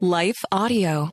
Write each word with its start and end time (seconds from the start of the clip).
Life 0.00 0.44
Audio. 0.52 1.10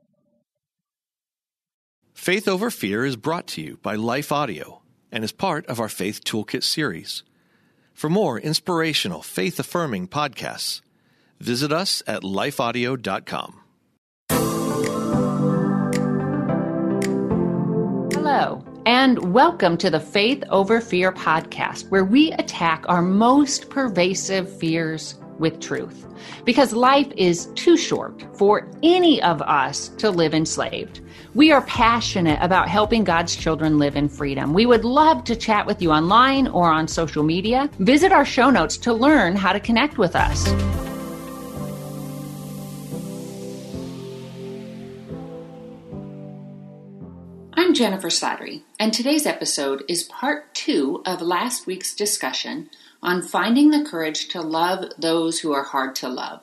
Faith 2.14 2.50
Over 2.50 2.70
Fear 2.70 3.06
is 3.06 3.16
brought 3.16 3.48
to 3.48 3.62
you 3.62 3.80
by 3.82 3.96
Life 3.96 4.30
Audio 4.30 4.82
and 5.10 5.24
is 5.24 5.32
part 5.32 5.66
of 5.68 5.80
our 5.80 5.88
Faith 5.88 6.26
Toolkit 6.26 6.64
series. 6.64 7.24
For 7.94 8.10
more 8.10 8.38
inspirational, 8.38 9.22
faith 9.22 9.58
affirming 9.58 10.10
podcasts, 10.10 10.82
visit 11.40 11.72
us 11.72 12.04
at 12.08 12.24
lifeaudio.com. 12.24 13.62
Hello, 18.12 18.66
and 18.86 19.34
welcome 19.34 19.78
to 19.78 19.90
the 19.90 20.02
Faith 20.02 20.44
Over 20.50 20.82
Fear 20.82 21.14
podcast, 21.14 21.90
where 21.90 22.04
we 22.04 22.34
attack 22.34 22.84
our 22.90 23.02
most 23.02 23.70
pervasive 23.70 24.54
fears 24.58 25.16
with 25.44 25.60
truth. 25.60 26.08
Because 26.46 26.72
life 26.72 27.12
is 27.18 27.48
too 27.54 27.76
short 27.76 28.24
for 28.38 28.72
any 28.82 29.22
of 29.22 29.42
us 29.42 29.90
to 29.98 30.10
live 30.10 30.34
enslaved. 30.34 31.02
We 31.36 31.52
are 31.52 31.62
passionate 31.64 32.40
about 32.42 32.70
helping 32.70 33.04
God's 33.04 33.36
children 33.36 33.78
live 33.78 33.98
in 33.98 34.08
freedom. 34.08 34.54
We 34.54 34.66
would 34.66 34.86
love 34.86 35.26
to 35.26 35.36
chat 35.36 35.66
with 35.66 35.82
you 35.82 35.92
online 35.92 36.48
or 36.48 36.72
on 36.72 36.88
social 36.88 37.24
media. 37.24 37.70
Visit 37.80 38.14
our 38.14 38.24
show 38.24 38.50
notes 38.50 38.78
to 38.78 38.94
learn 38.94 39.36
how 39.36 39.52
to 39.52 39.60
connect 39.60 39.98
with 39.98 40.16
us. 40.16 40.48
I'm 47.56 47.74
Jennifer 47.74 48.10
Slattery, 48.10 48.62
and 48.80 48.94
today's 48.94 49.26
episode 49.26 49.84
is 49.90 50.04
part 50.04 50.54
two 50.54 51.02
of 51.06 51.22
last 51.22 51.68
week's 51.68 51.94
discussion 51.94 52.70
on 53.04 53.22
finding 53.22 53.70
the 53.70 53.86
courage 53.86 54.28
to 54.30 54.42
love 54.42 54.92
those 54.98 55.42
who 55.42 55.54
are 55.54 55.64
hard 55.64 55.96
to 55.98 56.10
love. 56.10 56.42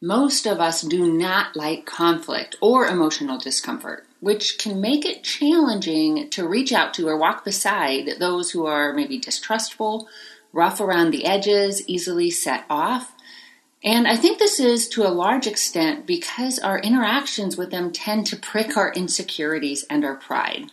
Most 0.00 0.46
of 0.46 0.60
us 0.60 0.82
do 0.82 1.12
not 1.12 1.56
like 1.56 1.84
conflict 1.84 2.56
or 2.60 2.86
emotional 2.86 3.38
discomfort, 3.38 4.06
which 4.20 4.56
can 4.58 4.80
make 4.80 5.04
it 5.04 5.24
challenging 5.24 6.30
to 6.30 6.48
reach 6.48 6.72
out 6.72 6.94
to 6.94 7.08
or 7.08 7.18
walk 7.18 7.44
beside 7.44 8.18
those 8.18 8.52
who 8.52 8.66
are 8.66 8.94
maybe 8.94 9.18
distrustful, 9.18 10.08
rough 10.52 10.80
around 10.80 11.10
the 11.10 11.24
edges, 11.24 11.86
easily 11.88 12.30
set 12.30 12.64
off. 12.70 13.14
And 13.82 14.06
I 14.06 14.16
think 14.16 14.38
this 14.38 14.60
is 14.60 14.88
to 14.90 15.06
a 15.06 15.08
large 15.08 15.46
extent 15.46 16.06
because 16.06 16.58
our 16.58 16.78
interactions 16.78 17.56
with 17.56 17.70
them 17.70 17.92
tend 17.92 18.26
to 18.26 18.36
prick 18.36 18.76
our 18.76 18.92
insecurities 18.92 19.84
and 19.90 20.04
our 20.04 20.16
pride. 20.16 20.70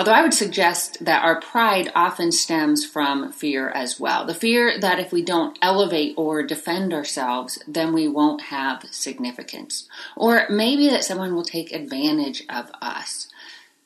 Although 0.00 0.12
I 0.12 0.22
would 0.22 0.32
suggest 0.32 1.04
that 1.04 1.22
our 1.22 1.42
pride 1.42 1.92
often 1.94 2.32
stems 2.32 2.86
from 2.86 3.32
fear 3.32 3.68
as 3.68 4.00
well. 4.00 4.24
The 4.24 4.32
fear 4.32 4.80
that 4.80 4.98
if 4.98 5.12
we 5.12 5.20
don't 5.20 5.58
elevate 5.60 6.14
or 6.16 6.42
defend 6.42 6.94
ourselves, 6.94 7.62
then 7.68 7.92
we 7.92 8.08
won't 8.08 8.44
have 8.44 8.86
significance. 8.90 9.90
Or 10.16 10.46
maybe 10.48 10.88
that 10.88 11.04
someone 11.04 11.34
will 11.34 11.42
take 11.42 11.70
advantage 11.70 12.44
of 12.48 12.70
us. 12.80 13.28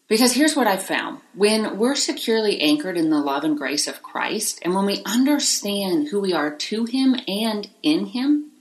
Because 0.07 0.35
here's 0.35 0.55
what 0.55 0.69
I've 0.69 0.85
found 0.85 1.19
when 1.35 1.79
we're 1.79 1.97
securely 1.97 2.61
anchored 2.61 2.97
in 2.97 3.11
the 3.11 3.19
love 3.19 3.43
and 3.43 3.59
grace 3.59 3.89
of 3.89 4.01
Christ, 4.01 4.61
and 4.63 4.73
when 4.73 4.87
we 4.87 5.03
understand 5.05 6.11
who 6.11 6.21
we 6.21 6.33
are 6.33 6.55
to 6.55 6.85
Him 6.85 7.17
and 7.27 7.69
in 7.83 8.07
Him, 8.07 8.53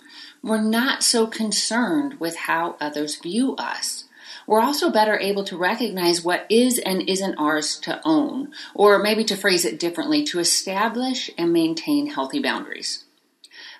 we're 0.41 0.59
not 0.59 1.03
so 1.03 1.27
concerned 1.27 2.19
with 2.19 2.35
how 2.35 2.77
others 2.81 3.15
view 3.17 3.55
us 3.57 4.05
we're 4.47 4.61
also 4.61 4.89
better 4.89 5.17
able 5.17 5.43
to 5.45 5.57
recognize 5.57 6.23
what 6.23 6.45
is 6.49 6.79
and 6.79 7.07
isn't 7.09 7.35
ours 7.35 7.77
to 7.79 8.01
own, 8.05 8.51
or 8.73 8.99
maybe 8.99 9.23
to 9.25 9.37
phrase 9.37 9.65
it 9.65 9.79
differently, 9.79 10.23
to 10.25 10.39
establish 10.39 11.29
and 11.37 11.53
maintain 11.53 12.07
healthy 12.07 12.41
boundaries. 12.41 13.05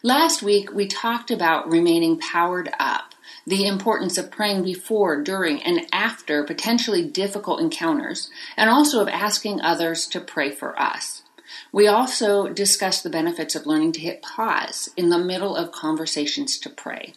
Last 0.01 0.43
week, 0.43 0.73
we 0.73 0.87
talked 0.87 1.31
about 1.31 1.71
remaining 1.71 2.19
powered 2.19 2.69
up, 2.77 3.13
the 3.45 3.65
importance 3.65 4.17
of 4.17 4.31
praying 4.31 4.63
before, 4.63 5.21
during, 5.21 5.61
and 5.63 5.87
after 5.91 6.43
potentially 6.43 7.05
difficult 7.05 7.61
encounters, 7.61 8.29
and 8.57 8.69
also 8.69 9.01
of 9.01 9.07
asking 9.07 9.61
others 9.61 10.05
to 10.07 10.19
pray 10.19 10.51
for 10.51 10.79
us. 10.79 11.23
We 11.71 11.87
also 11.87 12.49
discussed 12.49 13.03
the 13.03 13.09
benefits 13.09 13.55
of 13.55 13.65
learning 13.65 13.93
to 13.93 14.01
hit 14.01 14.21
pause 14.21 14.89
in 14.95 15.09
the 15.09 15.17
middle 15.17 15.55
of 15.55 15.71
conversations 15.71 16.57
to 16.59 16.69
pray. 16.69 17.13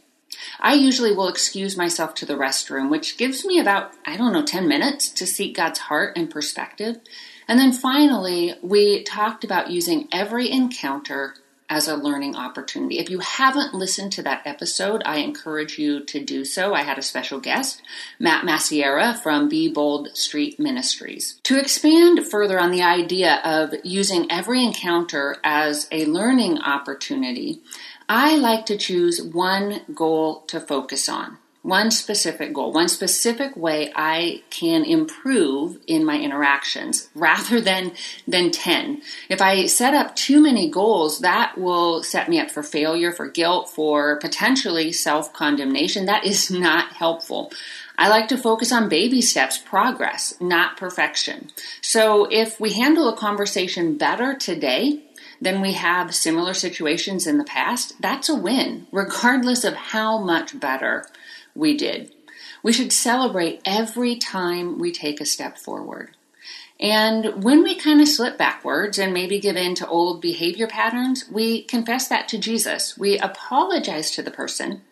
I 0.61 0.75
usually 0.75 1.15
will 1.15 1.29
excuse 1.29 1.77
myself 1.77 2.15
to 2.17 2.27
the 2.27 2.35
restroom, 2.35 2.91
which 2.91 3.17
gives 3.17 3.45
me 3.45 3.59
about, 3.59 3.93
I 4.05 4.17
don't 4.17 4.33
know, 4.33 4.45
10 4.45 4.69
minutes 4.69 5.09
to 5.11 5.27
seek 5.27 5.57
God's 5.57 5.81
heart 5.81 6.17
and 6.17 6.31
perspective. 6.31 6.99
And 7.49 7.59
then 7.59 7.73
finally, 7.73 8.55
we 8.63 9.03
talked 9.05 9.45
about 9.45 9.71
using 9.71 10.09
every 10.13 10.51
encounter 10.51 11.35
as 11.69 11.89
a 11.89 11.97
learning 11.97 12.37
opportunity. 12.37 12.99
If 12.99 13.11
you 13.11 13.19
haven't 13.19 13.75
listened 13.75 14.13
to 14.13 14.23
that 14.23 14.47
episode, 14.47 15.03
I 15.05 15.19
encourage 15.19 15.79
you 15.79 16.05
to 16.05 16.25
do 16.25 16.45
so. 16.45 16.75
I 16.75 16.83
had 16.83 16.99
a 16.99 17.03
special 17.03 17.41
guest, 17.41 17.83
Matt 18.19 18.45
Massiera 18.45 19.17
from 19.21 19.49
Be 19.49 19.69
Bold 19.69 20.17
Street 20.17 20.61
Ministries. 20.61 21.41
To 21.45 21.59
expand 21.59 22.27
further 22.27 22.61
on 22.61 22.71
the 22.71 22.83
idea 22.83 23.41
of 23.45 23.75
using 23.83 24.31
every 24.31 24.63
encounter 24.63 25.39
as 25.43 25.89
a 25.91 26.05
learning 26.07 26.59
opportunity, 26.59 27.63
I 28.09 28.37
like 28.37 28.67
to 28.67 28.77
choose 28.77 29.21
one 29.21 29.81
goal 29.93 30.43
to 30.49 30.61
focus 30.61 31.09
on, 31.09 31.39
one 31.63 31.91
specific 31.91 32.53
goal, 32.53 32.73
one 32.73 32.89
specific 32.89 33.57
way 33.57 33.93
I 33.97 34.45
can 34.49 34.85
improve 34.85 35.79
in 35.89 36.05
my 36.05 36.17
interactions 36.17 37.09
rather 37.17 37.61
than, 37.61 37.93
than 38.27 38.53
10. 38.53 39.03
If 39.29 39.43
I 39.43 39.67
set 39.67 39.93
up 39.93 40.15
too 40.15 40.41
many 40.41 40.71
goals, 40.71 41.19
that 41.21 41.59
will 41.59 42.05
set 42.05 42.29
me 42.29 42.39
up 42.39 42.51
for 42.51 42.63
failure, 42.63 43.11
for 43.11 43.29
guilt, 43.29 43.71
for 43.71 44.17
potentially 44.21 44.93
self 44.93 45.33
condemnation. 45.33 46.07
That 46.07 46.25
is 46.25 46.49
not 46.51 46.93
helpful. 46.93 47.51
I 47.99 48.09
like 48.09 48.29
to 48.29 48.37
focus 48.37 48.73
on 48.73 48.91
baby 48.91 49.23
steps, 49.23 49.57
progress, 49.57 50.35
not 50.39 50.77
perfection. 50.77 51.49
So 51.81 52.27
if 52.31 52.61
we 52.61 52.75
handle 52.75 53.09
a 53.09 53.17
conversation 53.17 53.97
better 53.97 54.35
today, 54.35 55.06
than 55.41 55.61
we 55.61 55.73
have 55.73 56.15
similar 56.15 56.55
situations 56.55 57.27
in 57.27 57.39
the 57.39 57.45
past, 57.45 58.01
that's 58.01 58.29
a 58.29 58.35
win, 58.35 58.87
regardless 58.91 59.65
of 59.65 59.75
how 59.75 60.19
much 60.19 60.59
better 60.59 61.07
we 61.55 61.77
did. 61.77 62.13
We 62.63 62.73
should 62.73 62.93
celebrate 62.93 63.61
every 63.65 64.17
time 64.17 64.79
we 64.79 64.91
take 64.93 65.21
a 65.21 65.27
step 65.27 65.59
forward. 65.59 66.11
And 66.79 67.43
when 67.43 67.63
we 67.63 67.75
kind 67.75 68.01
of 68.01 68.09
slip 68.09 68.37
backwards 68.37 68.99
and 68.99 69.15
maybe 69.15 69.41
give 69.41 69.57
in 69.57 69.75
to 69.77 69.89
old 69.89 70.21
behavior 70.21 70.67
patterns, 70.67 71.25
we 71.31 71.63
confess 71.63 72.09
that 72.09 72.29
to 72.29 72.39
Jesus. 72.39 72.99
We 72.99 73.19
apologize 73.19 74.11
to 74.13 74.23
the 74.23 74.31
person. 74.31 74.83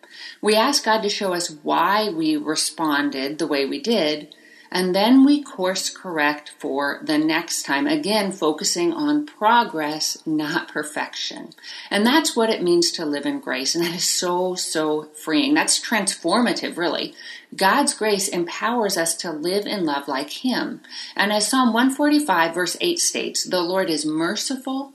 We 0.41 0.55
ask 0.55 0.83
God 0.83 1.01
to 1.01 1.09
show 1.09 1.33
us 1.33 1.51
why 1.61 2.09
we 2.09 2.37
responded 2.37 3.37
the 3.37 3.47
way 3.47 3.65
we 3.65 3.79
did 3.79 4.33
and 4.75 4.93
then 4.93 5.23
we 5.23 5.41
course 5.41 5.89
correct 5.89 6.51
for 6.59 6.99
the 7.01 7.17
next 7.17 7.63
time. 7.63 7.87
Again, 7.87 8.33
focusing 8.33 8.91
on 8.91 9.25
progress, 9.25 10.21
not 10.25 10.67
perfection. 10.67 11.51
And 11.89 12.05
that's 12.05 12.35
what 12.35 12.49
it 12.49 12.61
means 12.61 12.91
to 12.91 13.05
live 13.05 13.25
in 13.25 13.39
grace. 13.39 13.73
And 13.73 13.85
that 13.85 13.95
is 13.95 14.03
so, 14.03 14.53
so 14.53 15.03
freeing. 15.23 15.53
That's 15.53 15.79
transformative, 15.79 16.75
really. 16.75 17.13
God's 17.55 17.93
grace 17.93 18.27
empowers 18.27 18.97
us 18.97 19.15
to 19.19 19.31
live 19.31 19.65
in 19.65 19.85
love 19.85 20.09
like 20.09 20.29
Him. 20.29 20.81
And 21.15 21.31
as 21.31 21.47
Psalm 21.47 21.71
145, 21.71 22.53
verse 22.53 22.75
8 22.81 22.99
states, 22.99 23.45
the 23.45 23.61
Lord 23.61 23.89
is 23.89 24.05
merciful 24.05 24.91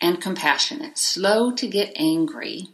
and 0.00 0.18
compassionate, 0.18 0.96
slow 0.96 1.52
to 1.56 1.68
get 1.68 1.92
angry, 1.94 2.68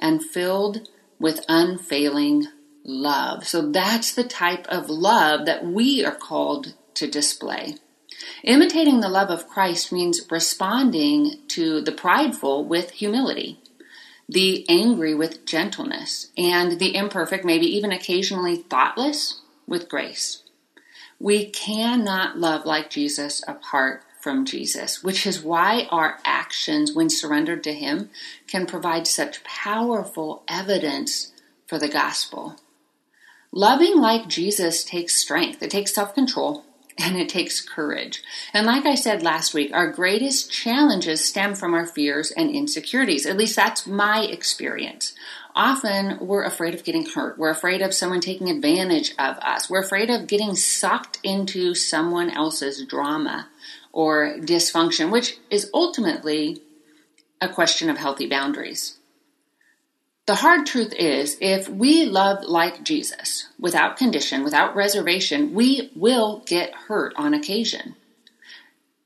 and 0.00 0.20
filled 0.20 0.88
with 1.20 1.44
unfailing 1.48 2.48
love. 2.84 3.46
So 3.46 3.70
that's 3.70 4.12
the 4.12 4.24
type 4.24 4.66
of 4.68 4.90
love 4.90 5.46
that 5.46 5.64
we 5.64 6.04
are 6.04 6.14
called 6.14 6.74
to 6.94 7.10
display. 7.10 7.76
Imitating 8.44 9.00
the 9.00 9.08
love 9.08 9.30
of 9.30 9.48
Christ 9.48 9.92
means 9.92 10.20
responding 10.30 11.38
to 11.48 11.80
the 11.80 11.92
prideful 11.92 12.64
with 12.64 12.90
humility, 12.92 13.60
the 14.28 14.64
angry 14.68 15.14
with 15.14 15.44
gentleness, 15.44 16.28
and 16.36 16.78
the 16.78 16.94
imperfect, 16.94 17.44
maybe 17.44 17.66
even 17.66 17.92
occasionally 17.92 18.56
thoughtless, 18.56 19.40
with 19.66 19.88
grace. 19.88 20.42
We 21.18 21.46
cannot 21.50 22.38
love 22.38 22.64
like 22.64 22.90
Jesus 22.90 23.44
apart 23.46 24.02
from 24.20 24.44
Jesus, 24.44 25.02
which 25.02 25.26
is 25.26 25.42
why 25.42 25.86
our 25.90 26.18
actions, 26.24 26.92
when 26.92 27.10
surrendered 27.10 27.64
to 27.64 27.72
Him, 27.72 28.10
can 28.46 28.66
provide 28.66 29.06
such 29.06 29.42
powerful 29.44 30.44
evidence 30.46 31.32
for 31.66 31.78
the 31.78 31.88
gospel. 31.88 32.56
Loving 33.54 34.00
like 34.00 34.28
Jesus 34.28 34.82
takes 34.82 35.20
strength, 35.20 35.62
it 35.62 35.70
takes 35.70 35.94
self 35.94 36.14
control, 36.14 36.64
and 36.98 37.16
it 37.16 37.28
takes 37.28 37.60
courage. 37.60 38.22
And 38.54 38.66
like 38.66 38.86
I 38.86 38.94
said 38.94 39.22
last 39.22 39.52
week, 39.52 39.72
our 39.74 39.90
greatest 39.90 40.50
challenges 40.50 41.24
stem 41.24 41.54
from 41.54 41.74
our 41.74 41.86
fears 41.86 42.30
and 42.30 42.50
insecurities. 42.50 43.26
At 43.26 43.36
least 43.36 43.56
that's 43.56 43.86
my 43.86 44.22
experience. 44.22 45.12
Often 45.54 46.26
we're 46.26 46.44
afraid 46.44 46.74
of 46.74 46.84
getting 46.84 47.04
hurt. 47.04 47.38
We're 47.38 47.50
afraid 47.50 47.82
of 47.82 47.92
someone 47.92 48.20
taking 48.20 48.48
advantage 48.48 49.12
of 49.18 49.36
us. 49.38 49.68
We're 49.68 49.82
afraid 49.82 50.08
of 50.08 50.26
getting 50.26 50.54
sucked 50.54 51.18
into 51.22 51.74
someone 51.74 52.30
else's 52.30 52.84
drama 52.86 53.48
or 53.92 54.36
dysfunction, 54.38 55.10
which 55.10 55.36
is 55.50 55.70
ultimately 55.74 56.62
a 57.40 57.48
question 57.48 57.90
of 57.90 57.98
healthy 57.98 58.26
boundaries. 58.26 58.98
The 60.26 60.36
hard 60.36 60.66
truth 60.66 60.92
is, 60.94 61.36
if 61.40 61.68
we 61.68 62.04
love 62.04 62.44
like 62.44 62.84
Jesus, 62.84 63.48
without 63.58 63.96
condition, 63.96 64.44
without 64.44 64.76
reservation, 64.76 65.52
we 65.52 65.90
will 65.96 66.44
get 66.46 66.74
hurt 66.74 67.12
on 67.16 67.34
occasion. 67.34 67.96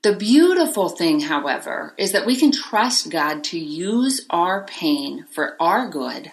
The 0.03 0.15
beautiful 0.15 0.89
thing, 0.89 1.21
however, 1.21 1.95
is 1.97 2.11
that 2.11 2.27
we 2.27 2.35
can 2.35 2.51
trust 2.51 3.09
God 3.09 3.43
to 3.45 3.57
use 3.57 4.25
our 4.29 4.63
pain 4.65 5.25
for 5.31 5.57
our 5.59 5.89
good 5.89 6.31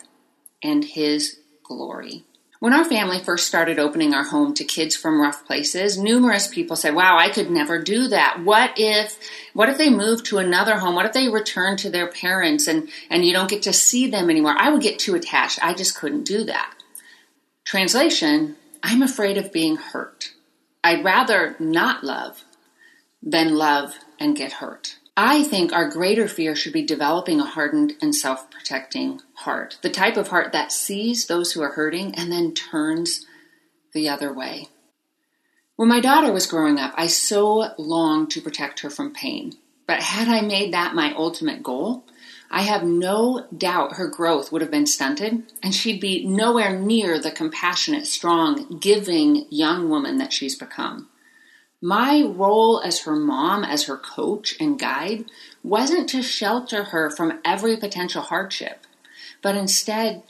and 0.62 0.84
His 0.84 1.38
glory. 1.62 2.24
When 2.64 2.72
our 2.72 2.86
family 2.86 3.22
first 3.22 3.46
started 3.46 3.78
opening 3.78 4.14
our 4.14 4.24
home 4.24 4.54
to 4.54 4.64
kids 4.64 4.96
from 4.96 5.20
rough 5.20 5.44
places, 5.44 5.98
numerous 5.98 6.46
people 6.46 6.76
said, 6.76 6.94
"Wow, 6.94 7.18
I 7.18 7.28
could 7.28 7.50
never 7.50 7.78
do 7.78 8.08
that. 8.08 8.40
What 8.42 8.72
if 8.78 9.18
what 9.52 9.68
if 9.68 9.76
they 9.76 9.90
move 9.90 10.24
to 10.24 10.38
another 10.38 10.78
home? 10.78 10.94
What 10.94 11.04
if 11.04 11.12
they 11.12 11.28
return 11.28 11.76
to 11.76 11.90
their 11.90 12.06
parents 12.06 12.66
and 12.66 12.88
and 13.10 13.22
you 13.22 13.34
don't 13.34 13.50
get 13.50 13.64
to 13.64 13.74
see 13.74 14.06
them 14.06 14.30
anymore?" 14.30 14.54
I 14.58 14.70
would 14.70 14.80
get 14.80 14.98
too 14.98 15.14
attached. 15.14 15.58
I 15.62 15.74
just 15.74 15.94
couldn't 15.94 16.24
do 16.24 16.42
that. 16.44 16.74
Translation, 17.66 18.56
I'm 18.82 19.02
afraid 19.02 19.36
of 19.36 19.52
being 19.52 19.76
hurt. 19.76 20.32
I'd 20.82 21.04
rather 21.04 21.56
not 21.58 22.02
love 22.02 22.44
than 23.22 23.56
love 23.56 23.98
and 24.18 24.34
get 24.34 24.54
hurt. 24.54 24.96
I 25.16 25.44
think 25.44 25.72
our 25.72 25.88
greater 25.88 26.26
fear 26.26 26.56
should 26.56 26.72
be 26.72 26.84
developing 26.84 27.40
a 27.40 27.44
hardened 27.44 27.92
and 28.02 28.14
self 28.14 28.50
protecting 28.50 29.20
heart, 29.34 29.78
the 29.80 29.90
type 29.90 30.16
of 30.16 30.28
heart 30.28 30.52
that 30.52 30.72
sees 30.72 31.26
those 31.26 31.52
who 31.52 31.62
are 31.62 31.72
hurting 31.72 32.14
and 32.16 32.32
then 32.32 32.52
turns 32.52 33.24
the 33.92 34.08
other 34.08 34.32
way. 34.32 34.68
When 35.76 35.88
my 35.88 36.00
daughter 36.00 36.32
was 36.32 36.46
growing 36.46 36.78
up, 36.78 36.94
I 36.96 37.06
so 37.06 37.74
longed 37.78 38.30
to 38.32 38.40
protect 38.40 38.80
her 38.80 38.90
from 38.90 39.12
pain. 39.12 39.54
But 39.86 40.00
had 40.00 40.28
I 40.28 40.40
made 40.40 40.72
that 40.72 40.94
my 40.94 41.12
ultimate 41.14 41.62
goal, 41.62 42.04
I 42.50 42.62
have 42.62 42.84
no 42.84 43.46
doubt 43.56 43.96
her 43.96 44.08
growth 44.08 44.50
would 44.50 44.62
have 44.62 44.70
been 44.70 44.86
stunted 44.86 45.44
and 45.62 45.74
she'd 45.74 46.00
be 46.00 46.24
nowhere 46.24 46.78
near 46.78 47.20
the 47.20 47.30
compassionate, 47.30 48.06
strong, 48.06 48.78
giving 48.78 49.46
young 49.50 49.88
woman 49.88 50.18
that 50.18 50.32
she's 50.32 50.56
become. 50.56 51.08
My 51.86 52.22
role 52.22 52.80
as 52.82 53.00
her 53.00 53.14
mom, 53.14 53.62
as 53.62 53.84
her 53.84 53.98
coach 53.98 54.54
and 54.58 54.78
guide, 54.78 55.26
wasn't 55.62 56.08
to 56.08 56.22
shelter 56.22 56.84
her 56.84 57.10
from 57.10 57.40
every 57.44 57.76
potential 57.76 58.22
hardship, 58.22 58.86
but 59.42 59.54
instead 59.54 60.22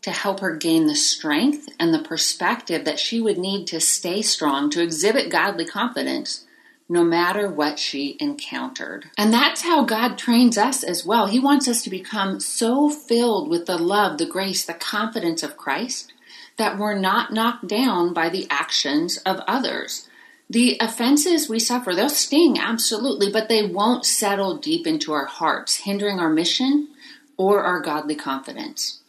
to 0.00 0.10
help 0.10 0.40
her 0.40 0.56
gain 0.56 0.86
the 0.86 0.94
strength 0.94 1.68
and 1.78 1.92
the 1.92 1.98
perspective 1.98 2.86
that 2.86 2.98
she 2.98 3.20
would 3.20 3.36
need 3.36 3.66
to 3.66 3.78
stay 3.78 4.22
strong, 4.22 4.70
to 4.70 4.82
exhibit 4.82 5.30
godly 5.30 5.66
confidence, 5.66 6.46
no 6.88 7.04
matter 7.04 7.46
what 7.46 7.78
she 7.78 8.16
encountered. 8.18 9.10
And 9.18 9.34
that's 9.34 9.60
how 9.60 9.84
God 9.84 10.16
trains 10.16 10.56
us 10.56 10.82
as 10.82 11.04
well. 11.04 11.26
He 11.26 11.38
wants 11.38 11.68
us 11.68 11.82
to 11.82 11.90
become 11.90 12.40
so 12.40 12.88
filled 12.88 13.50
with 13.50 13.66
the 13.66 13.76
love, 13.76 14.16
the 14.16 14.24
grace, 14.24 14.64
the 14.64 14.72
confidence 14.72 15.42
of 15.42 15.58
Christ 15.58 16.10
that 16.56 16.78
we're 16.78 16.98
not 16.98 17.34
knocked 17.34 17.68
down 17.68 18.14
by 18.14 18.30
the 18.30 18.46
actions 18.48 19.18
of 19.26 19.40
others 19.46 20.08
the 20.52 20.76
offenses 20.80 21.48
we 21.48 21.58
suffer, 21.58 21.94
they'll 21.94 22.10
sting, 22.10 22.58
absolutely, 22.58 23.32
but 23.32 23.48
they 23.48 23.64
won't 23.64 24.04
settle 24.04 24.58
deep 24.58 24.86
into 24.86 25.14
our 25.14 25.24
hearts, 25.24 25.76
hindering 25.78 26.20
our 26.20 26.28
mission 26.28 26.88
or 27.38 27.62
our 27.62 27.80
godly 27.80 28.14
confidence. 28.14 29.00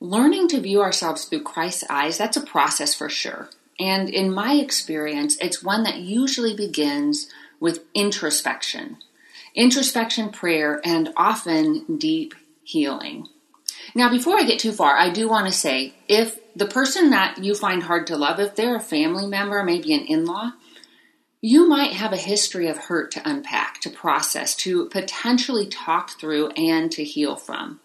Learning 0.00 0.48
to 0.48 0.60
view 0.60 0.82
ourselves 0.82 1.24
through 1.24 1.44
Christ's 1.44 1.84
eyes, 1.88 2.18
that's 2.18 2.36
a 2.36 2.44
process 2.44 2.94
for 2.94 3.08
sure. 3.08 3.48
And 3.78 4.08
in 4.08 4.34
my 4.34 4.54
experience, 4.54 5.36
it's 5.40 5.62
one 5.62 5.84
that 5.84 5.98
usually 5.98 6.56
begins 6.56 7.30
with 7.60 7.84
introspection, 7.94 8.98
introspection 9.54 10.30
prayer, 10.30 10.80
and 10.84 11.10
often 11.16 11.96
deep 11.96 12.34
healing. 12.64 13.28
Now, 13.94 14.10
before 14.10 14.36
I 14.36 14.42
get 14.42 14.58
too 14.58 14.72
far, 14.72 14.96
I 14.96 15.10
do 15.10 15.28
want 15.28 15.46
to 15.46 15.52
say 15.52 15.94
if 16.08 16.40
the 16.56 16.66
person 16.66 17.10
that 17.10 17.38
you 17.38 17.54
find 17.54 17.84
hard 17.84 18.08
to 18.08 18.16
love, 18.16 18.40
if 18.40 18.56
they're 18.56 18.74
a 18.74 18.80
family 18.80 19.28
member, 19.28 19.62
maybe 19.62 19.94
an 19.94 20.00
in 20.00 20.24
law, 20.24 20.54
you 21.40 21.68
might 21.68 21.92
have 21.92 22.12
a 22.12 22.16
history 22.16 22.68
of 22.68 22.76
hurt 22.76 23.10
to 23.12 23.28
unpack, 23.28 23.80
to 23.82 23.90
process, 23.90 24.54
to 24.56 24.88
potentially 24.88 25.66
talk 25.66 26.18
through, 26.18 26.48
and 26.50 26.90
to 26.92 27.04
heal 27.04 27.36
from. 27.36 27.80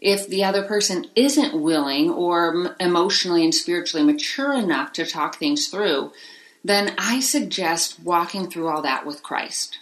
If 0.00 0.28
the 0.28 0.44
other 0.44 0.62
person 0.62 1.06
isn't 1.14 1.60
willing 1.60 2.10
or 2.10 2.76
emotionally 2.80 3.44
and 3.44 3.54
spiritually 3.54 4.04
mature 4.04 4.52
enough 4.52 4.92
to 4.94 5.06
talk 5.06 5.36
things 5.36 5.68
through, 5.68 6.12
then 6.64 6.94
I 6.98 7.20
suggest 7.20 8.00
walking 8.00 8.50
through 8.50 8.68
all 8.68 8.82
that 8.82 9.06
with 9.06 9.22
Christ. 9.22 9.78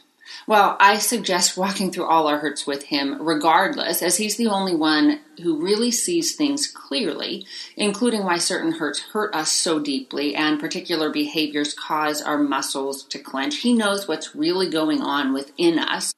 Well, 0.47 0.77
I 0.81 0.99
suggest 0.99 1.57
walking 1.57 1.91
through 1.91 2.07
all 2.07 2.27
our 2.27 2.39
hurts 2.39 2.67
with 2.67 2.85
him 2.85 3.21
regardless, 3.21 4.03
as 4.03 4.17
he's 4.17 4.37
the 4.37 4.49
only 4.49 4.75
one 4.75 5.21
who 5.43 5.61
really 5.61 5.91
sees 5.91 6.35
things 6.35 6.67
clearly, 6.67 7.47
including 7.77 8.25
why 8.25 8.39
certain 8.39 8.73
hurts 8.73 9.01
hurt 9.01 9.35
us 9.35 9.53
so 9.53 9.79
deeply 9.79 10.35
and 10.35 10.59
particular 10.59 11.11
behaviors 11.11 11.75
cause 11.75 12.23
our 12.23 12.39
muscles 12.39 13.05
to 13.05 13.19
clench. 13.19 13.59
He 13.59 13.73
knows 13.73 14.09
what's 14.09 14.35
really 14.35 14.69
going 14.69 15.03
on 15.03 15.33
within 15.33 15.79
us. 15.79 16.13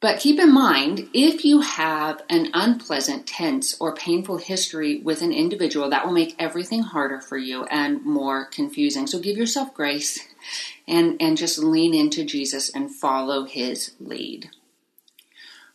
But 0.00 0.18
keep 0.18 0.40
in 0.40 0.52
mind, 0.52 1.10
if 1.12 1.44
you 1.44 1.60
have 1.60 2.22
an 2.30 2.48
unpleasant, 2.54 3.26
tense, 3.26 3.78
or 3.78 3.94
painful 3.94 4.38
history 4.38 5.00
with 5.02 5.20
an 5.20 5.30
individual, 5.30 5.90
that 5.90 6.06
will 6.06 6.14
make 6.14 6.34
everything 6.38 6.82
harder 6.82 7.20
for 7.20 7.36
you 7.36 7.64
and 7.64 8.02
more 8.02 8.46
confusing. 8.46 9.06
So 9.06 9.18
give 9.18 9.36
yourself 9.36 9.74
grace 9.74 10.18
and, 10.86 11.16
and 11.20 11.36
just 11.36 11.58
lean 11.58 11.94
into 11.94 12.24
Jesus 12.24 12.70
and 12.70 12.94
follow 12.94 13.44
his 13.44 13.92
lead. 14.00 14.50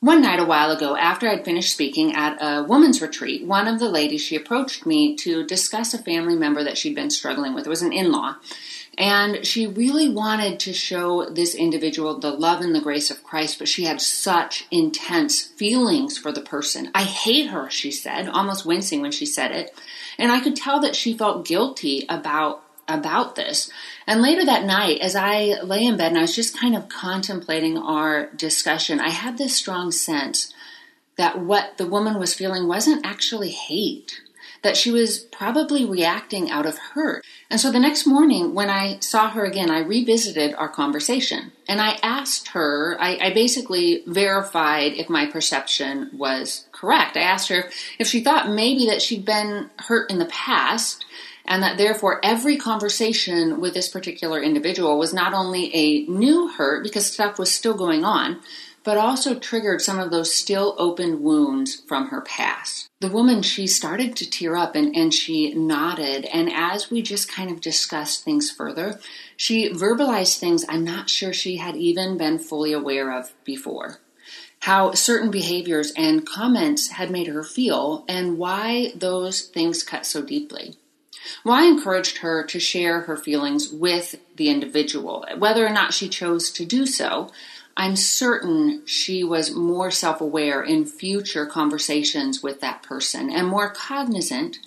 One 0.01 0.21
night 0.21 0.39
a 0.39 0.45
while 0.45 0.69
ago, 0.69 0.95
after 0.95 1.27
I'd 1.27 1.45
finished 1.45 1.71
speaking 1.71 2.13
at 2.13 2.37
a 2.39 2.63
woman's 2.63 3.01
retreat, 3.01 3.45
one 3.45 3.67
of 3.67 3.79
the 3.79 3.89
ladies 3.89 4.21
she 4.21 4.35
approached 4.35 4.85
me 4.85 5.15
to 5.15 5.45
discuss 5.45 5.93
a 5.93 5.97
family 5.97 6.35
member 6.35 6.63
that 6.63 6.77
she'd 6.77 6.93
been 6.93 7.09
struggling 7.09 7.55
with. 7.55 7.65
It 7.65 7.69
was 7.69 7.81
an 7.81 7.93
in-law. 7.93 8.35
And 8.97 9.45
she 9.45 9.67
really 9.67 10.07
wanted 10.07 10.59
to 10.59 10.73
show 10.73 11.29
this 11.29 11.55
individual 11.55 12.19
the 12.19 12.31
love 12.31 12.61
and 12.61 12.75
the 12.75 12.81
grace 12.81 13.09
of 13.09 13.23
Christ, 13.23 13.57
but 13.57 13.67
she 13.67 13.85
had 13.85 13.99
such 13.99 14.67
intense 14.69 15.41
feelings 15.41 16.17
for 16.17 16.31
the 16.31 16.41
person. 16.41 16.91
I 16.93 17.03
hate 17.03 17.47
her, 17.47 17.69
she 17.69 17.91
said, 17.91 18.29
almost 18.29 18.65
wincing 18.65 19.01
when 19.01 19.11
she 19.11 19.25
said 19.25 19.51
it. 19.51 19.73
And 20.17 20.31
I 20.31 20.39
could 20.39 20.55
tell 20.55 20.79
that 20.81 20.95
she 20.95 21.17
felt 21.17 21.45
guilty 21.45 22.05
about 22.07 22.63
about 22.87 23.35
this. 23.35 23.71
And 24.05 24.21
later 24.21 24.45
that 24.45 24.65
night, 24.65 24.99
as 25.01 25.15
I 25.15 25.61
lay 25.61 25.83
in 25.83 25.97
bed 25.97 26.09
and 26.09 26.17
I 26.17 26.21
was 26.21 26.35
just 26.35 26.59
kind 26.59 26.75
of 26.75 26.89
contemplating 26.89 27.77
our 27.77 28.27
discussion, 28.31 28.99
I 28.99 29.09
had 29.09 29.37
this 29.37 29.55
strong 29.55 29.91
sense 29.91 30.53
that 31.17 31.39
what 31.39 31.77
the 31.77 31.87
woman 31.87 32.19
was 32.19 32.33
feeling 32.33 32.67
wasn't 32.67 33.05
actually 33.05 33.51
hate 33.51 34.21
that 34.65 34.75
she 34.75 34.89
was 34.89 35.19
probably 35.19 35.85
reacting 35.85 36.49
out 36.49 36.65
of 36.65 36.75
hurt. 36.75 37.23
And 37.51 37.59
so 37.59 37.71
the 37.71 37.79
next 37.79 38.07
morning, 38.07 38.55
when 38.55 38.67
I 38.67 38.97
saw 38.99 39.29
her 39.29 39.45
again, 39.45 39.69
I 39.69 39.77
revisited 39.77 40.55
our 40.55 40.69
conversation 40.69 41.51
and 41.69 41.79
I 41.79 41.99
asked 42.01 42.47
her, 42.49 42.97
I, 42.99 43.19
I, 43.21 43.31
basically 43.31 44.01
verified 44.07 44.93
if 44.93 45.07
my 45.07 45.27
perception 45.27 46.09
was 46.13 46.65
correct. 46.71 47.15
I 47.15 47.21
asked 47.21 47.49
her 47.49 47.69
if 47.99 48.07
she 48.07 48.23
thought 48.23 48.49
maybe 48.49 48.87
that 48.87 49.03
she'd 49.03 49.23
been 49.23 49.69
hurt 49.77 50.09
in 50.09 50.17
the 50.17 50.25
past 50.25 51.05
and 51.47 51.63
that 51.63 51.77
therefore 51.77 52.19
every 52.23 52.57
conversation 52.57 53.59
with 53.59 53.73
this 53.73 53.87
particular 53.87 54.41
individual 54.41 54.97
was 54.97 55.13
not 55.13 55.33
only 55.33 55.73
a 55.75 56.05
new 56.07 56.47
hurt 56.47 56.83
because 56.83 57.11
stuff 57.11 57.37
was 57.39 57.53
still 57.53 57.73
going 57.73 58.03
on, 58.03 58.39
but 58.85 58.97
also 58.97 59.37
triggered 59.37 59.81
some 59.81 59.99
of 59.99 60.11
those 60.11 60.33
still 60.33 60.75
open 60.77 61.23
wounds 61.23 61.81
from 61.87 62.09
her 62.09 62.21
past. 62.21 62.87
The 63.01 63.09
woman, 63.09 63.41
she 63.41 63.65
started 63.65 64.15
to 64.15 64.29
tear 64.29 64.55
up 64.55 64.75
and, 64.75 64.95
and 64.95 65.11
she 65.13 65.53
nodded. 65.55 66.25
And 66.25 66.53
as 66.53 66.91
we 66.91 67.01
just 67.01 67.29
kind 67.29 67.49
of 67.49 67.59
discussed 67.59 68.23
things 68.23 68.51
further, 68.51 68.99
she 69.35 69.71
verbalized 69.71 70.37
things 70.37 70.63
I'm 70.69 70.83
not 70.83 71.09
sure 71.09 71.33
she 71.33 71.57
had 71.57 71.75
even 71.75 72.17
been 72.17 72.37
fully 72.37 72.73
aware 72.73 73.11
of 73.11 73.33
before. 73.43 73.99
How 74.59 74.91
certain 74.91 75.31
behaviors 75.31 75.91
and 75.97 76.25
comments 76.25 76.89
had 76.89 77.11
made 77.11 77.27
her 77.27 77.43
feel 77.43 78.05
and 78.07 78.37
why 78.37 78.93
those 78.95 79.41
things 79.41 79.83
cut 79.83 80.05
so 80.05 80.21
deeply. 80.21 80.75
Well, 81.43 81.55
I 81.55 81.63
encouraged 81.63 82.17
her 82.19 82.43
to 82.43 82.59
share 82.59 83.01
her 83.01 83.17
feelings 83.17 83.69
with 83.69 84.15
the 84.35 84.49
individual, 84.49 85.25
whether 85.37 85.65
or 85.65 85.71
not 85.71 85.93
she 85.93 86.09
chose 86.09 86.51
to 86.51 86.65
do 86.65 86.85
so. 86.85 87.31
I'm 87.77 87.95
certain 87.95 88.85
she 88.85 89.23
was 89.23 89.51
more 89.51 89.91
self 89.91 90.21
aware 90.21 90.61
in 90.61 90.85
future 90.85 91.45
conversations 91.45 92.41
with 92.41 92.61
that 92.61 92.83
person 92.83 93.29
and 93.29 93.47
more 93.47 93.69
cognizant 93.69 94.59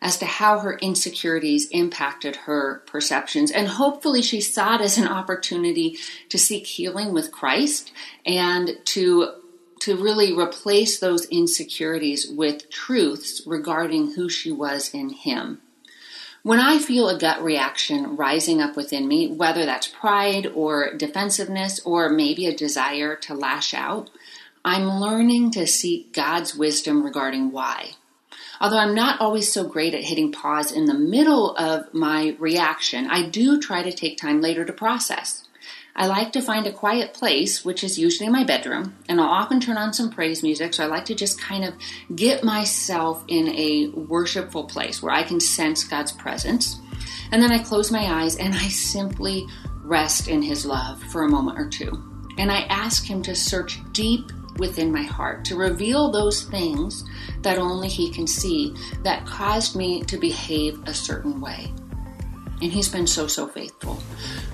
as 0.00 0.16
to 0.18 0.26
how 0.26 0.60
her 0.60 0.78
insecurities 0.78 1.68
impacted 1.70 2.36
her 2.36 2.82
perceptions. 2.86 3.50
And 3.50 3.68
hopefully, 3.68 4.22
she 4.22 4.40
saw 4.40 4.76
it 4.76 4.80
as 4.80 4.98
an 4.98 5.08
opportunity 5.08 5.98
to 6.28 6.38
seek 6.38 6.66
healing 6.66 7.12
with 7.12 7.32
Christ 7.32 7.92
and 8.24 8.78
to, 8.86 9.32
to 9.80 9.96
really 9.96 10.36
replace 10.36 10.98
those 10.98 11.26
insecurities 11.26 12.28
with 12.28 12.70
truths 12.70 13.42
regarding 13.46 14.12
who 14.12 14.28
she 14.28 14.52
was 14.52 14.92
in 14.94 15.10
Him. 15.10 15.60
When 16.42 16.60
I 16.60 16.78
feel 16.78 17.08
a 17.08 17.18
gut 17.18 17.42
reaction 17.42 18.16
rising 18.16 18.60
up 18.60 18.76
within 18.76 19.08
me, 19.08 19.28
whether 19.28 19.64
that's 19.66 19.88
pride 19.88 20.46
or 20.46 20.94
defensiveness 20.94 21.80
or 21.84 22.08
maybe 22.08 22.46
a 22.46 22.56
desire 22.56 23.16
to 23.16 23.34
lash 23.34 23.74
out, 23.74 24.08
I'm 24.64 25.00
learning 25.00 25.50
to 25.52 25.66
seek 25.66 26.12
God's 26.12 26.54
wisdom 26.54 27.02
regarding 27.02 27.50
why. 27.50 27.92
Although 28.60 28.78
I'm 28.78 28.94
not 28.94 29.20
always 29.20 29.52
so 29.52 29.64
great 29.64 29.94
at 29.94 30.04
hitting 30.04 30.32
pause 30.32 30.70
in 30.70 30.86
the 30.86 30.94
middle 30.94 31.56
of 31.56 31.92
my 31.92 32.36
reaction, 32.38 33.08
I 33.08 33.28
do 33.28 33.60
try 33.60 33.82
to 33.82 33.92
take 33.92 34.16
time 34.16 34.40
later 34.40 34.64
to 34.64 34.72
process. 34.72 35.47
I 35.98 36.06
like 36.06 36.30
to 36.34 36.40
find 36.40 36.64
a 36.64 36.72
quiet 36.72 37.12
place, 37.12 37.64
which 37.64 37.82
is 37.82 37.98
usually 37.98 38.28
my 38.28 38.44
bedroom, 38.44 38.94
and 39.08 39.20
I'll 39.20 39.26
often 39.26 39.58
turn 39.58 39.76
on 39.76 39.92
some 39.92 40.10
praise 40.10 40.44
music. 40.44 40.72
So 40.72 40.84
I 40.84 40.86
like 40.86 41.06
to 41.06 41.14
just 41.16 41.40
kind 41.40 41.64
of 41.64 41.74
get 42.14 42.44
myself 42.44 43.24
in 43.26 43.48
a 43.48 43.88
worshipful 43.88 44.66
place 44.66 45.02
where 45.02 45.12
I 45.12 45.24
can 45.24 45.40
sense 45.40 45.82
God's 45.82 46.12
presence. 46.12 46.78
And 47.32 47.42
then 47.42 47.50
I 47.50 47.58
close 47.58 47.90
my 47.90 48.22
eyes 48.22 48.36
and 48.36 48.54
I 48.54 48.68
simply 48.68 49.44
rest 49.82 50.28
in 50.28 50.40
His 50.40 50.64
love 50.64 51.02
for 51.02 51.24
a 51.24 51.28
moment 51.28 51.58
or 51.58 51.68
two. 51.68 51.90
And 52.38 52.52
I 52.52 52.60
ask 52.68 53.04
Him 53.04 53.20
to 53.22 53.34
search 53.34 53.80
deep 53.90 54.30
within 54.56 54.92
my 54.92 55.02
heart, 55.02 55.44
to 55.46 55.56
reveal 55.56 56.12
those 56.12 56.44
things 56.44 57.02
that 57.42 57.58
only 57.58 57.88
He 57.88 58.08
can 58.08 58.28
see 58.28 58.72
that 59.02 59.26
caused 59.26 59.74
me 59.74 60.04
to 60.04 60.16
behave 60.16 60.80
a 60.86 60.94
certain 60.94 61.40
way. 61.40 61.72
And 62.60 62.72
He's 62.72 62.88
been 62.88 63.06
so, 63.06 63.26
so 63.26 63.46
faithful. 63.46 64.02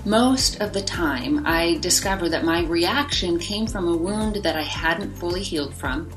Most 0.05 0.61
of 0.61 0.73
the 0.73 0.81
time, 0.81 1.45
I 1.45 1.77
discover 1.79 2.29
that 2.29 2.45
my 2.45 2.63
reaction 2.63 3.39
came 3.39 3.65
from 3.65 3.87
a 3.87 3.97
wound 3.97 4.37
that 4.37 4.55
I 4.55 4.61
hadn't 4.61 5.15
fully 5.15 5.41
healed 5.41 5.73
from, 5.73 6.09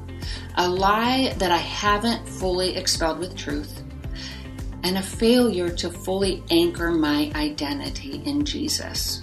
a 0.57 0.69
lie 0.69 1.35
that 1.39 1.51
I 1.51 1.57
haven't 1.57 2.29
fully 2.29 2.77
expelled 2.77 3.19
with 3.19 3.37
truth, 3.37 3.83
and 4.83 4.99
a 4.99 5.03
failure 5.03 5.71
to 5.71 5.91
fully 5.91 6.43
anchor 6.51 6.91
my 6.91 7.33
identity 7.35 8.23
in 8.25 8.45
Jesus. 8.45 9.23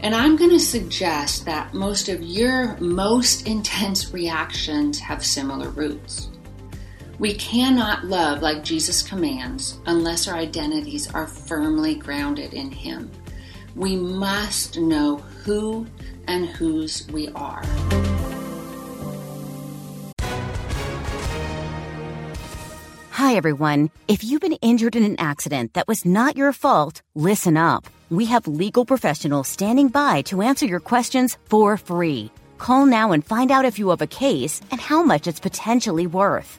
And 0.00 0.14
I'm 0.14 0.36
going 0.36 0.50
to 0.50 0.58
suggest 0.58 1.44
that 1.46 1.74
most 1.74 2.08
of 2.08 2.22
your 2.22 2.76
most 2.78 3.46
intense 3.46 4.12
reactions 4.12 4.98
have 4.98 5.24
similar 5.24 5.70
roots. 5.70 6.28
We 7.22 7.34
cannot 7.34 8.06
love 8.06 8.42
like 8.42 8.64
Jesus 8.64 9.00
commands 9.00 9.78
unless 9.86 10.26
our 10.26 10.34
identities 10.34 11.08
are 11.14 11.28
firmly 11.28 11.94
grounded 11.94 12.52
in 12.52 12.72
Him. 12.72 13.12
We 13.76 13.94
must 13.94 14.76
know 14.76 15.18
who 15.44 15.86
and 16.26 16.46
whose 16.46 17.06
we 17.12 17.28
are. 17.28 17.62
Hi, 23.12 23.36
everyone. 23.36 23.90
If 24.08 24.24
you've 24.24 24.40
been 24.40 24.54
injured 24.54 24.96
in 24.96 25.04
an 25.04 25.20
accident 25.20 25.74
that 25.74 25.86
was 25.86 26.04
not 26.04 26.36
your 26.36 26.52
fault, 26.52 27.02
listen 27.14 27.56
up. 27.56 27.86
We 28.10 28.24
have 28.24 28.48
legal 28.48 28.84
professionals 28.84 29.46
standing 29.46 29.90
by 29.90 30.22
to 30.22 30.42
answer 30.42 30.66
your 30.66 30.80
questions 30.80 31.38
for 31.44 31.76
free. 31.76 32.32
Call 32.58 32.84
now 32.84 33.12
and 33.12 33.24
find 33.24 33.52
out 33.52 33.64
if 33.64 33.78
you 33.78 33.90
have 33.90 34.02
a 34.02 34.08
case 34.08 34.60
and 34.72 34.80
how 34.80 35.04
much 35.04 35.28
it's 35.28 35.38
potentially 35.38 36.08
worth. 36.08 36.58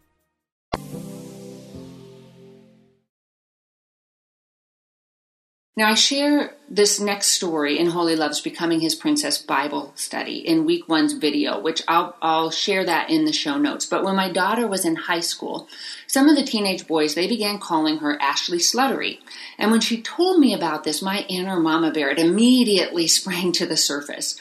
Now, 5.77 5.87
I 5.87 5.93
share 5.93 6.53
this 6.69 6.99
next 6.99 7.27
story 7.27 7.79
in 7.79 7.87
Wholly 7.87 8.17
Loved's 8.17 8.41
Becoming 8.41 8.81
His 8.81 8.93
Princess 8.93 9.37
Bible 9.37 9.93
study 9.95 10.39
in 10.39 10.65
week 10.65 10.89
one's 10.89 11.13
video, 11.13 11.61
which 11.61 11.81
I'll, 11.87 12.13
I'll 12.21 12.51
share 12.51 12.83
that 12.83 13.09
in 13.09 13.23
the 13.23 13.31
show 13.31 13.57
notes. 13.57 13.85
But 13.85 14.03
when 14.03 14.17
my 14.17 14.29
daughter 14.29 14.67
was 14.67 14.83
in 14.83 14.97
high 14.97 15.21
school, 15.21 15.69
some 16.07 16.27
of 16.27 16.35
the 16.35 16.43
teenage 16.43 16.87
boys, 16.87 17.15
they 17.15 17.25
began 17.25 17.57
calling 17.57 17.99
her 17.99 18.21
Ashley 18.21 18.57
Sluttery. 18.57 19.19
And 19.57 19.71
when 19.71 19.79
she 19.79 20.01
told 20.01 20.39
me 20.39 20.53
about 20.53 20.83
this, 20.83 21.01
my 21.01 21.25
inner 21.29 21.57
mama 21.57 21.91
bear, 21.91 22.09
it 22.09 22.19
immediately 22.19 23.07
sprang 23.07 23.53
to 23.53 23.65
the 23.65 23.77
surface. 23.77 24.37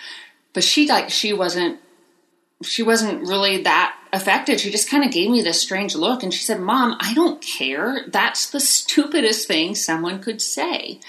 But 0.53 0.65
she, 0.65 0.89
like, 0.89 1.11
she 1.11 1.33
wasn't, 1.33 1.79
she 2.63 2.83
wasn't 2.83 3.27
really 3.27 3.63
that 3.63 3.97
affected. 4.13 4.61
She 4.61 4.71
just 4.71 4.91
kind 4.91 5.05
of 5.05 5.13
gave 5.13 5.31
me 5.31 5.43
this 5.43 5.61
strange 5.61 5.95
look 5.95 6.23
and 6.23 6.33
she 6.33 6.43
said, 6.43 6.61
Mom, 6.61 6.97
I 7.01 7.15
don't 7.15 7.41
care. 7.41 8.05
That's 8.09 8.51
the 8.51 8.61
stupidest 8.61 9.47
thing 9.47 9.75
someone 9.75 10.21
could 10.21 10.43
say. 10.43 11.01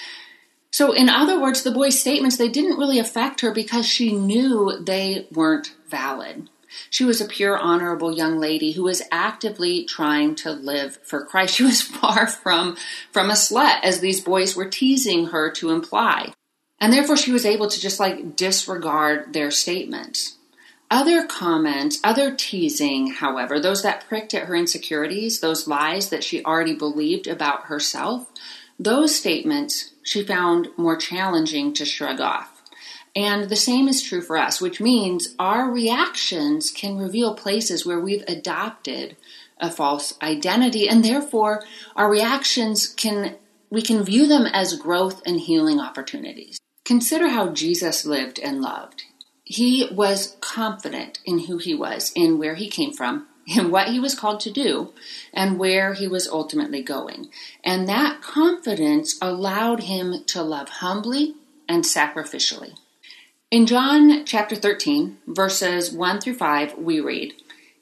So, 0.71 0.93
in 0.93 1.09
other 1.09 1.39
words, 1.39 1.63
the 1.63 1.71
boy's 1.71 1.99
statements, 1.99 2.37
they 2.37 2.47
didn't 2.47 2.77
really 2.77 2.97
affect 2.97 3.41
her 3.41 3.51
because 3.51 3.85
she 3.85 4.13
knew 4.13 4.81
they 4.81 5.27
weren't 5.31 5.73
valid. 5.89 6.49
She 6.89 7.03
was 7.03 7.19
a 7.19 7.25
pure, 7.25 7.57
honorable 7.57 8.15
young 8.15 8.39
lady 8.39 8.71
who 8.71 8.83
was 8.83 9.01
actively 9.11 9.83
trying 9.83 10.35
to 10.35 10.51
live 10.51 10.99
for 11.03 11.25
Christ. 11.25 11.55
She 11.55 11.63
was 11.63 11.81
far 11.81 12.27
from, 12.27 12.77
from 13.11 13.29
a 13.29 13.33
slut, 13.33 13.83
as 13.83 13.99
these 13.99 14.21
boys 14.21 14.55
were 14.55 14.69
teasing 14.69 15.27
her 15.27 15.51
to 15.51 15.71
imply. 15.71 16.33
And 16.79 16.93
therefore, 16.93 17.17
she 17.17 17.33
was 17.33 17.45
able 17.45 17.67
to 17.67 17.79
just 17.79 17.99
like 17.99 18.37
disregard 18.37 19.33
their 19.33 19.51
statements. 19.51 20.37
Other 20.91 21.25
comments, 21.25 22.01
other 22.03 22.35
teasing, 22.35 23.11
however, 23.11 23.61
those 23.61 23.81
that 23.81 24.05
pricked 24.09 24.33
at 24.33 24.47
her 24.47 24.55
insecurities, 24.55 25.39
those 25.39 25.65
lies 25.65 26.09
that 26.09 26.21
she 26.21 26.43
already 26.43 26.75
believed 26.75 27.27
about 27.27 27.67
herself, 27.67 28.27
those 28.77 29.15
statements 29.15 29.93
she 30.03 30.21
found 30.21 30.67
more 30.75 30.97
challenging 30.97 31.73
to 31.75 31.85
shrug 31.85 32.19
off. 32.19 32.61
And 33.15 33.49
the 33.49 33.55
same 33.55 33.87
is 33.87 34.01
true 34.01 34.21
for 34.21 34.37
us, 34.37 34.59
which 34.59 34.81
means 34.81 35.33
our 35.39 35.71
reactions 35.71 36.71
can 36.71 36.97
reveal 36.97 37.35
places 37.35 37.85
where 37.85 37.99
we've 37.99 38.25
adopted 38.27 39.15
a 39.61 39.69
false 39.69 40.17
identity, 40.21 40.89
and 40.89 41.05
therefore 41.05 41.63
our 41.95 42.11
reactions 42.11 42.87
can 42.87 43.37
we 43.69 43.81
can 43.81 44.03
view 44.03 44.27
them 44.27 44.45
as 44.45 44.75
growth 44.75 45.21
and 45.25 45.39
healing 45.39 45.79
opportunities. 45.79 46.59
Consider 46.83 47.29
how 47.29 47.47
Jesus 47.53 48.05
lived 48.05 48.37
and 48.37 48.61
loved 48.61 49.05
he 49.53 49.89
was 49.91 50.37
confident 50.39 51.19
in 51.25 51.39
who 51.39 51.57
he 51.57 51.75
was, 51.75 52.13
in 52.15 52.39
where 52.39 52.55
he 52.55 52.69
came 52.69 52.93
from, 52.93 53.27
in 53.45 53.69
what 53.69 53.89
he 53.89 53.99
was 53.99 54.15
called 54.15 54.39
to 54.39 54.51
do, 54.51 54.93
and 55.33 55.59
where 55.59 55.93
he 55.93 56.07
was 56.07 56.27
ultimately 56.27 56.81
going. 56.81 57.29
And 57.63 57.87
that 57.89 58.21
confidence 58.21 59.17
allowed 59.21 59.83
him 59.83 60.23
to 60.27 60.41
love 60.41 60.69
humbly 60.69 61.35
and 61.67 61.83
sacrificially. 61.83 62.77
In 63.49 63.65
John 63.65 64.23
chapter 64.25 64.55
13, 64.55 65.17
verses 65.27 65.91
1 65.91 66.21
through 66.21 66.35
5, 66.35 66.77
we 66.77 67.01
read, 67.01 67.33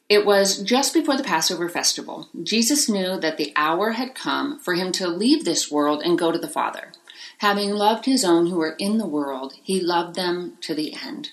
It 0.09 0.25
was 0.25 0.63
just 0.63 0.95
before 0.95 1.17
the 1.17 1.23
Passover 1.23 1.69
festival. 1.69 2.29
Jesus 2.41 2.89
knew 2.89 3.19
that 3.19 3.38
the 3.38 3.53
hour 3.55 3.91
had 3.91 4.15
come 4.15 4.59
for 4.59 4.73
him 4.73 4.91
to 4.93 5.07
leave 5.07 5.45
this 5.45 5.69
world 5.69 6.01
and 6.03 6.17
go 6.17 6.31
to 6.31 6.39
the 6.39 6.47
Father. 6.47 6.93
Having 7.39 7.71
loved 7.71 8.05
his 8.05 8.25
own 8.25 8.47
who 8.47 8.55
were 8.55 8.75
in 8.79 8.97
the 8.97 9.05
world, 9.05 9.53
he 9.61 9.79
loved 9.79 10.15
them 10.15 10.57
to 10.61 10.73
the 10.73 10.95
end. 11.05 11.29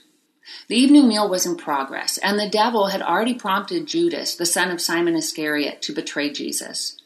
The 0.69 0.77
evening 0.77 1.09
meal 1.09 1.29
was 1.29 1.47
in 1.47 1.57
progress, 1.57 2.19
and 2.19 2.39
the 2.39 2.49
devil 2.49 2.89
had 2.89 3.03
already 3.03 3.35
prompted 3.35 3.87
Judas, 3.87 4.35
the 4.35 4.47
son 4.47 4.71
of 4.71 4.81
Simon 4.81 5.17
Iscariot, 5.17 5.83
to 5.83 5.95
betray 5.95 6.31
Jesus. 6.31 6.97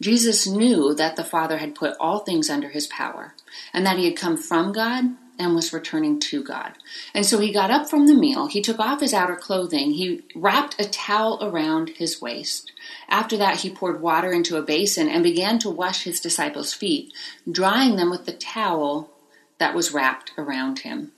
Jesus 0.00 0.46
knew 0.46 0.94
that 0.94 1.16
the 1.16 1.24
Father 1.24 1.58
had 1.58 1.74
put 1.74 1.96
all 1.98 2.20
things 2.20 2.48
under 2.48 2.68
his 2.68 2.86
power, 2.86 3.34
and 3.72 3.84
that 3.84 3.98
he 3.98 4.04
had 4.04 4.16
come 4.16 4.36
from 4.36 4.72
God 4.72 5.16
and 5.38 5.54
was 5.54 5.72
returning 5.72 6.18
to 6.18 6.42
God. 6.42 6.72
And 7.14 7.24
so 7.24 7.38
he 7.38 7.52
got 7.52 7.70
up 7.70 7.88
from 7.88 8.06
the 8.06 8.14
meal, 8.14 8.46
he 8.46 8.60
took 8.60 8.78
off 8.78 9.00
his 9.00 9.14
outer 9.14 9.36
clothing, 9.36 9.92
he 9.92 10.22
wrapped 10.34 10.80
a 10.80 10.88
towel 10.88 11.38
around 11.40 11.90
his 11.90 12.20
waist. 12.20 12.72
After 13.08 13.36
that, 13.36 13.60
he 13.60 13.70
poured 13.70 14.00
water 14.00 14.32
into 14.32 14.56
a 14.56 14.62
basin 14.62 15.08
and 15.08 15.22
began 15.22 15.58
to 15.60 15.70
wash 15.70 16.02
his 16.02 16.20
disciples' 16.20 16.74
feet, 16.74 17.12
drying 17.50 17.96
them 17.96 18.10
with 18.10 18.26
the 18.26 18.32
towel 18.32 19.10
that 19.58 19.74
was 19.74 19.92
wrapped 19.92 20.32
around 20.36 20.80
him. 20.80 21.12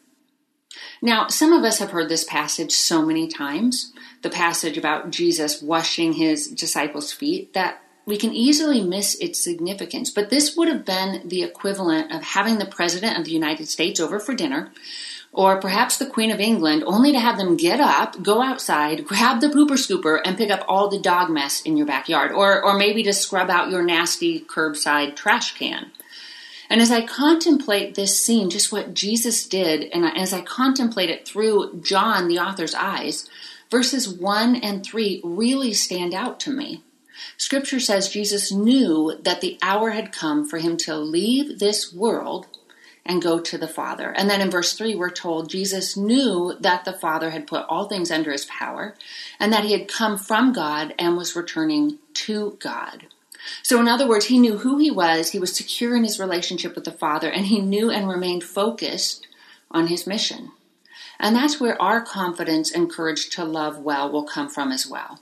Now, 1.03 1.29
some 1.29 1.53
of 1.53 1.65
us 1.65 1.79
have 1.79 1.93
heard 1.93 2.09
this 2.09 2.25
passage 2.25 2.73
so 2.73 3.05
many 3.05 3.27
times, 3.27 3.93
the 4.23 4.31
passage 4.31 4.77
about 4.77 5.11
Jesus 5.11 5.63
washing 5.63 6.15
his 6.15 6.47
disciples' 6.49 7.13
feet, 7.13 7.55
that 7.55 7.83
we 8.05 8.19
can 8.19 8.35
easily 8.35 8.83
miss 8.83 9.15
its 9.17 9.43
significance. 9.43 10.11
But 10.11 10.31
this 10.31 10.57
would 10.57 10.69
have 10.69 10.85
been 10.85 11.27
the 11.27 11.43
equivalent 11.43 12.13
of 12.13 12.23
having 12.23 12.59
the 12.59 12.67
President 12.67 13.19
of 13.19 13.25
the 13.25 13.31
United 13.31 13.69
States 13.69 14.01
over 14.01 14.19
for 14.19 14.35
dinner, 14.35 14.73
or 15.33 15.61
perhaps 15.61 15.97
the 15.97 16.07
Queen 16.07 16.31
of 16.31 16.41
England, 16.41 16.83
only 16.87 17.13
to 17.13 17.21
have 17.21 17.39
them 17.39 17.57
get 17.57 17.81
up, 17.81 18.21
go 18.23 18.43
outside, 18.43 19.07
grab 19.07 19.41
the 19.41 19.49
pooper 19.49 19.79
scooper, 19.79 20.21
and 20.25 20.37
pick 20.37 20.51
up 20.51 20.65
all 20.67 20.89
the 20.89 20.99
dog 20.99 21.31
mess 21.31 21.63
in 21.63 21.77
your 21.77 21.87
backyard, 21.87 22.33
or, 22.33 22.63
or 22.63 22.77
maybe 22.77 23.03
to 23.05 23.13
scrub 23.13 23.49
out 23.49 23.71
your 23.71 23.83
nasty 23.83 24.41
curbside 24.41 25.15
trash 25.15 25.57
can. 25.57 25.93
And 26.71 26.81
as 26.81 26.93
I 26.93 27.05
contemplate 27.05 27.97
this 27.97 28.19
scene, 28.19 28.49
just 28.49 28.71
what 28.71 28.95
Jesus 28.95 29.45
did, 29.45 29.91
and 29.93 30.07
as 30.17 30.33
I 30.33 30.41
contemplate 30.41 31.11
it 31.11 31.27
through 31.27 31.81
John, 31.83 32.29
the 32.29 32.39
author's 32.39 32.77
eyes, 32.77 33.29
verses 33.71 34.09
1 34.09 34.55
and 34.55 34.85
3 34.85 35.21
really 35.25 35.73
stand 35.73 36.15
out 36.15 36.39
to 36.41 36.51
me. 36.51 36.85
Scripture 37.37 37.81
says 37.81 38.09
Jesus 38.09 38.53
knew 38.53 39.19
that 39.21 39.41
the 39.41 39.59
hour 39.61 39.91
had 39.91 40.13
come 40.13 40.49
for 40.49 40.59
him 40.59 40.77
to 40.79 40.97
leave 40.97 41.59
this 41.59 41.93
world 41.93 42.47
and 43.05 43.21
go 43.21 43.41
to 43.41 43.59
the 43.59 43.67
Father. 43.67 44.13
And 44.13 44.31
then 44.31 44.41
in 44.41 44.51
verse 44.51 44.75
3, 44.75 44.95
we're 44.95 45.11
told 45.11 45.51
Jesus 45.51 45.97
knew 45.97 46.55
that 46.61 46.85
the 46.85 46.93
Father 46.93 47.31
had 47.31 47.49
put 47.49 47.67
all 47.69 47.89
things 47.89 48.11
under 48.11 48.31
his 48.31 48.45
power 48.45 48.95
and 49.41 49.53
that 49.53 49.65
he 49.65 49.73
had 49.73 49.89
come 49.89 50.17
from 50.17 50.53
God 50.53 50.95
and 50.99 51.17
was 51.17 51.35
returning 51.35 51.99
to 52.15 52.57
God. 52.61 53.09
So, 53.63 53.81
in 53.81 53.89
other 53.89 54.07
words, 54.07 54.27
he 54.27 54.39
knew 54.39 54.59
who 54.59 54.79
he 54.79 54.91
was, 54.91 55.31
he 55.31 55.39
was 55.39 55.55
secure 55.55 55.97
in 55.97 56.05
his 56.05 56.21
relationship 56.21 56.75
with 56.75 56.85
the 56.85 56.93
Father, 56.93 57.31
and 57.31 57.47
he 57.47 57.61
knew 57.61 57.91
and 57.91 58.09
remained 58.09 58.45
focused 58.45 59.27
on 59.71 59.87
his 59.87 60.07
mission. 60.07 60.53
And 61.19 61.37
that's 61.37 61.61
where 61.61 61.81
our 61.81 62.01
confidence 62.01 62.73
and 62.73 62.91
courage 62.91 63.29
to 63.31 63.45
love 63.45 63.79
well 63.79 64.11
will 64.11 64.25
come 64.25 64.49
from 64.49 64.73
as 64.73 64.87
well. 64.87 65.21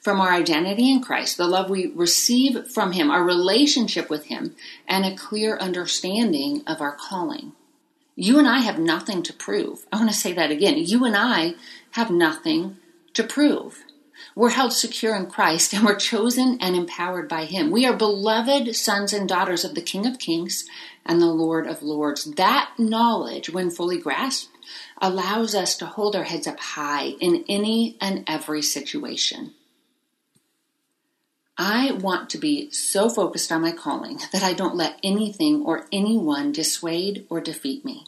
From 0.00 0.20
our 0.20 0.32
identity 0.32 0.90
in 0.90 1.02
Christ, 1.02 1.36
the 1.36 1.46
love 1.46 1.68
we 1.68 1.88
receive 1.88 2.68
from 2.68 2.92
Him, 2.92 3.10
our 3.10 3.22
relationship 3.22 4.08
with 4.08 4.26
Him, 4.26 4.54
and 4.88 5.04
a 5.04 5.16
clear 5.16 5.58
understanding 5.58 6.62
of 6.66 6.80
our 6.80 6.92
calling. 6.92 7.52
You 8.16 8.38
and 8.38 8.48
I 8.48 8.60
have 8.60 8.78
nothing 8.78 9.22
to 9.24 9.32
prove. 9.32 9.86
I 9.92 9.96
want 9.96 10.10
to 10.10 10.16
say 10.16 10.32
that 10.32 10.50
again. 10.50 10.78
You 10.78 11.04
and 11.04 11.16
I 11.16 11.54
have 11.92 12.10
nothing 12.10 12.78
to 13.14 13.24
prove. 13.24 13.83
We're 14.36 14.50
held 14.50 14.72
secure 14.72 15.14
in 15.14 15.26
Christ 15.26 15.72
and 15.72 15.84
we're 15.84 15.96
chosen 15.96 16.58
and 16.60 16.74
empowered 16.74 17.28
by 17.28 17.44
Him. 17.44 17.70
We 17.70 17.86
are 17.86 17.96
beloved 17.96 18.74
sons 18.74 19.12
and 19.12 19.28
daughters 19.28 19.64
of 19.64 19.74
the 19.74 19.82
King 19.82 20.06
of 20.06 20.18
Kings 20.18 20.64
and 21.06 21.20
the 21.20 21.26
Lord 21.26 21.66
of 21.66 21.82
Lords. 21.82 22.24
That 22.24 22.72
knowledge, 22.76 23.50
when 23.50 23.70
fully 23.70 23.98
grasped, 23.98 24.50
allows 25.00 25.54
us 25.54 25.76
to 25.76 25.86
hold 25.86 26.16
our 26.16 26.24
heads 26.24 26.46
up 26.46 26.58
high 26.58 27.10
in 27.20 27.44
any 27.48 27.96
and 28.00 28.24
every 28.26 28.62
situation. 28.62 29.54
I 31.56 31.92
want 31.92 32.30
to 32.30 32.38
be 32.38 32.70
so 32.72 33.08
focused 33.08 33.52
on 33.52 33.62
my 33.62 33.70
calling 33.70 34.18
that 34.32 34.42
I 34.42 34.54
don't 34.54 34.74
let 34.74 34.98
anything 35.04 35.62
or 35.62 35.86
anyone 35.92 36.50
dissuade 36.50 37.26
or 37.30 37.40
defeat 37.40 37.84
me. 37.84 38.04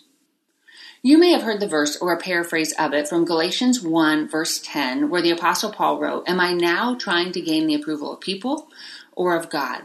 You 1.06 1.18
may 1.18 1.30
have 1.30 1.42
heard 1.42 1.60
the 1.60 1.68
verse 1.68 1.96
or 1.98 2.12
a 2.12 2.18
paraphrase 2.18 2.72
of 2.80 2.92
it 2.92 3.06
from 3.06 3.24
Galatians 3.24 3.80
1, 3.80 4.28
verse 4.28 4.58
10, 4.58 5.08
where 5.08 5.22
the 5.22 5.30
Apostle 5.30 5.70
Paul 5.70 6.00
wrote, 6.00 6.28
Am 6.28 6.40
I 6.40 6.52
now 6.52 6.96
trying 6.96 7.30
to 7.30 7.40
gain 7.40 7.68
the 7.68 7.76
approval 7.76 8.12
of 8.12 8.18
people 8.18 8.66
or 9.12 9.36
of 9.36 9.48
God? 9.48 9.82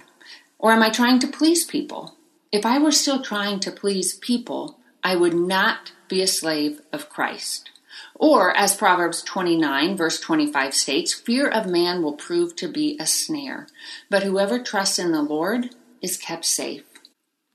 Or 0.57 0.71
am 0.71 0.81
I 0.81 0.89
trying 0.89 1.19
to 1.19 1.27
please 1.27 1.63
people? 1.63 2.15
If 2.51 2.65
I 2.65 2.79
were 2.79 2.91
still 2.91 3.21
trying 3.21 3.59
to 3.59 3.69
please 3.69 4.15
people, 4.15 4.79
I 5.03 5.15
would 5.15 5.35
not 5.35 5.91
be 6.07 6.23
a 6.23 6.27
slave 6.27 6.81
of 6.91 7.07
Christ. 7.07 7.69
Or, 8.15 8.57
as 8.57 8.75
Proverbs 8.75 9.21
29, 9.21 9.95
verse 9.95 10.19
25 10.19 10.73
states, 10.73 11.13
fear 11.13 11.47
of 11.47 11.67
man 11.67 12.01
will 12.01 12.13
prove 12.13 12.55
to 12.55 12.67
be 12.67 12.97
a 12.99 13.05
snare, 13.05 13.67
but 14.09 14.23
whoever 14.23 14.57
trusts 14.57 14.97
in 14.97 15.11
the 15.11 15.21
Lord 15.21 15.75
is 16.01 16.17
kept 16.17 16.45
safe. 16.45 16.85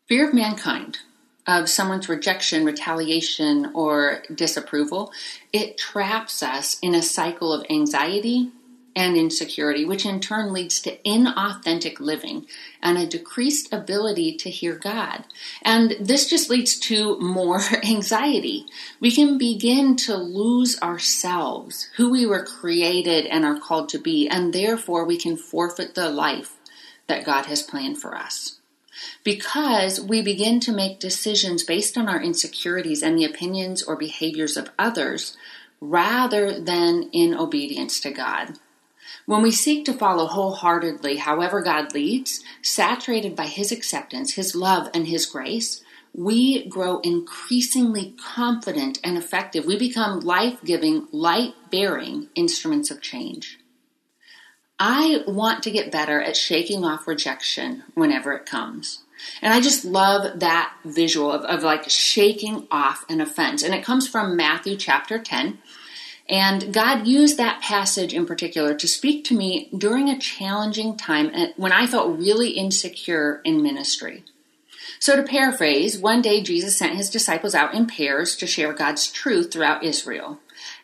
Fear 0.06 0.28
of 0.28 0.34
mankind 0.34 1.00
of 1.46 1.68
someone's 1.68 2.08
rejection, 2.08 2.64
retaliation, 2.64 3.70
or 3.74 4.22
disapproval, 4.34 5.12
it 5.52 5.78
traps 5.78 6.42
us 6.42 6.78
in 6.80 6.94
a 6.94 7.02
cycle 7.02 7.52
of 7.52 7.66
anxiety 7.70 8.50
and 8.96 9.14
insecurity, 9.14 9.84
which 9.84 10.06
in 10.06 10.18
turn 10.20 10.54
leads 10.54 10.80
to 10.80 10.96
inauthentic 11.02 12.00
living 12.00 12.46
and 12.82 12.96
a 12.96 13.06
decreased 13.06 13.70
ability 13.70 14.34
to 14.38 14.48
hear 14.48 14.74
God. 14.74 15.24
And 15.60 15.94
this 16.00 16.28
just 16.28 16.48
leads 16.48 16.78
to 16.80 17.18
more 17.20 17.60
anxiety. 17.84 18.64
We 18.98 19.10
can 19.10 19.36
begin 19.36 19.96
to 19.96 20.16
lose 20.16 20.80
ourselves, 20.80 21.90
who 21.96 22.10
we 22.10 22.24
were 22.24 22.44
created 22.44 23.26
and 23.26 23.44
are 23.44 23.60
called 23.60 23.90
to 23.90 23.98
be, 23.98 24.28
and 24.28 24.52
therefore 24.52 25.04
we 25.04 25.18
can 25.18 25.36
forfeit 25.36 25.94
the 25.94 26.08
life 26.08 26.54
that 27.06 27.26
God 27.26 27.46
has 27.46 27.62
planned 27.62 27.98
for 27.98 28.16
us 28.16 28.58
because 29.24 30.00
we 30.00 30.22
begin 30.22 30.60
to 30.60 30.72
make 30.72 31.00
decisions 31.00 31.62
based 31.62 31.96
on 31.96 32.08
our 32.08 32.20
insecurities 32.20 33.02
and 33.02 33.18
the 33.18 33.24
opinions 33.24 33.82
or 33.82 33.96
behaviors 33.96 34.56
of 34.56 34.70
others 34.78 35.36
rather 35.80 36.58
than 36.58 37.08
in 37.12 37.34
obedience 37.34 38.00
to 38.00 38.10
God. 38.10 38.58
When 39.26 39.42
we 39.42 39.50
seek 39.50 39.84
to 39.86 39.92
follow 39.92 40.26
wholeheartedly 40.26 41.16
however 41.16 41.60
God 41.62 41.94
leads, 41.94 42.42
saturated 42.62 43.34
by 43.34 43.46
His 43.46 43.72
acceptance, 43.72 44.34
His 44.34 44.54
love, 44.54 44.88
and 44.94 45.06
His 45.06 45.26
grace, 45.26 45.82
we 46.14 46.66
grow 46.68 47.00
increasingly 47.00 48.14
confident 48.18 48.98
and 49.04 49.18
effective. 49.18 49.66
We 49.66 49.78
become 49.78 50.20
life 50.20 50.62
giving, 50.64 51.08
light 51.12 51.54
bearing 51.70 52.28
instruments 52.34 52.90
of 52.90 53.02
change. 53.02 53.58
I 54.78 55.22
want 55.26 55.62
to 55.62 55.70
get 55.70 55.92
better 55.92 56.20
at 56.20 56.36
shaking 56.36 56.84
off 56.84 57.06
rejection 57.06 57.84
whenever 57.94 58.32
it 58.32 58.46
comes. 58.46 59.02
And 59.40 59.52
I 59.52 59.60
just 59.60 59.84
love 59.84 60.40
that 60.40 60.74
visual 60.84 61.32
of, 61.32 61.42
of 61.42 61.62
like 61.62 61.88
shaking 61.88 62.66
off 62.70 63.04
an 63.08 63.20
offense. 63.20 63.62
And 63.62 63.74
it 63.74 63.84
comes 63.84 64.06
from 64.06 64.36
Matthew 64.36 64.76
chapter 64.76 65.18
10. 65.18 65.58
And 66.28 66.74
God 66.74 67.06
used 67.06 67.38
that 67.38 67.62
passage 67.62 68.12
in 68.12 68.26
particular 68.26 68.74
to 68.74 68.88
speak 68.88 69.24
to 69.26 69.36
me 69.36 69.68
during 69.76 70.08
a 70.08 70.18
challenging 70.18 70.96
time 70.96 71.30
uh, 71.34 71.46
when 71.56 71.72
I 71.72 71.86
felt 71.86 72.18
really 72.18 72.50
insecure 72.50 73.40
in 73.44 73.62
ministry. 73.62 74.24
So, 74.98 75.14
to 75.16 75.22
paraphrase, 75.22 75.98
one 75.98 76.22
day 76.22 76.42
Jesus 76.42 76.76
sent 76.76 76.96
his 76.96 77.10
disciples 77.10 77.54
out 77.54 77.74
in 77.74 77.86
pairs 77.86 78.34
to 78.36 78.46
share 78.46 78.72
God's 78.72 79.10
truth 79.10 79.52
throughout 79.52 79.84
Israel. 79.84 80.40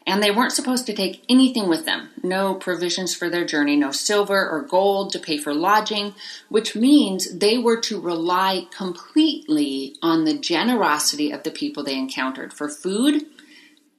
And 0.06 0.22
they 0.22 0.30
weren't 0.30 0.52
supposed 0.52 0.86
to 0.86 0.94
take 0.94 1.24
anything 1.28 1.68
with 1.68 1.86
them 1.86 2.10
no 2.22 2.54
provisions 2.54 3.14
for 3.14 3.28
their 3.28 3.44
journey, 3.44 3.76
no 3.76 3.90
silver 3.90 4.48
or 4.48 4.62
gold 4.62 5.12
to 5.12 5.18
pay 5.18 5.36
for 5.36 5.54
lodging, 5.54 6.14
which 6.48 6.74
means 6.74 7.36
they 7.36 7.58
were 7.58 7.80
to 7.80 8.00
rely 8.00 8.66
completely 8.76 9.96
on 10.02 10.24
the 10.24 10.38
generosity 10.38 11.30
of 11.30 11.42
the 11.42 11.50
people 11.50 11.82
they 11.82 11.96
encountered 11.96 12.52
for 12.52 12.68
food 12.68 13.26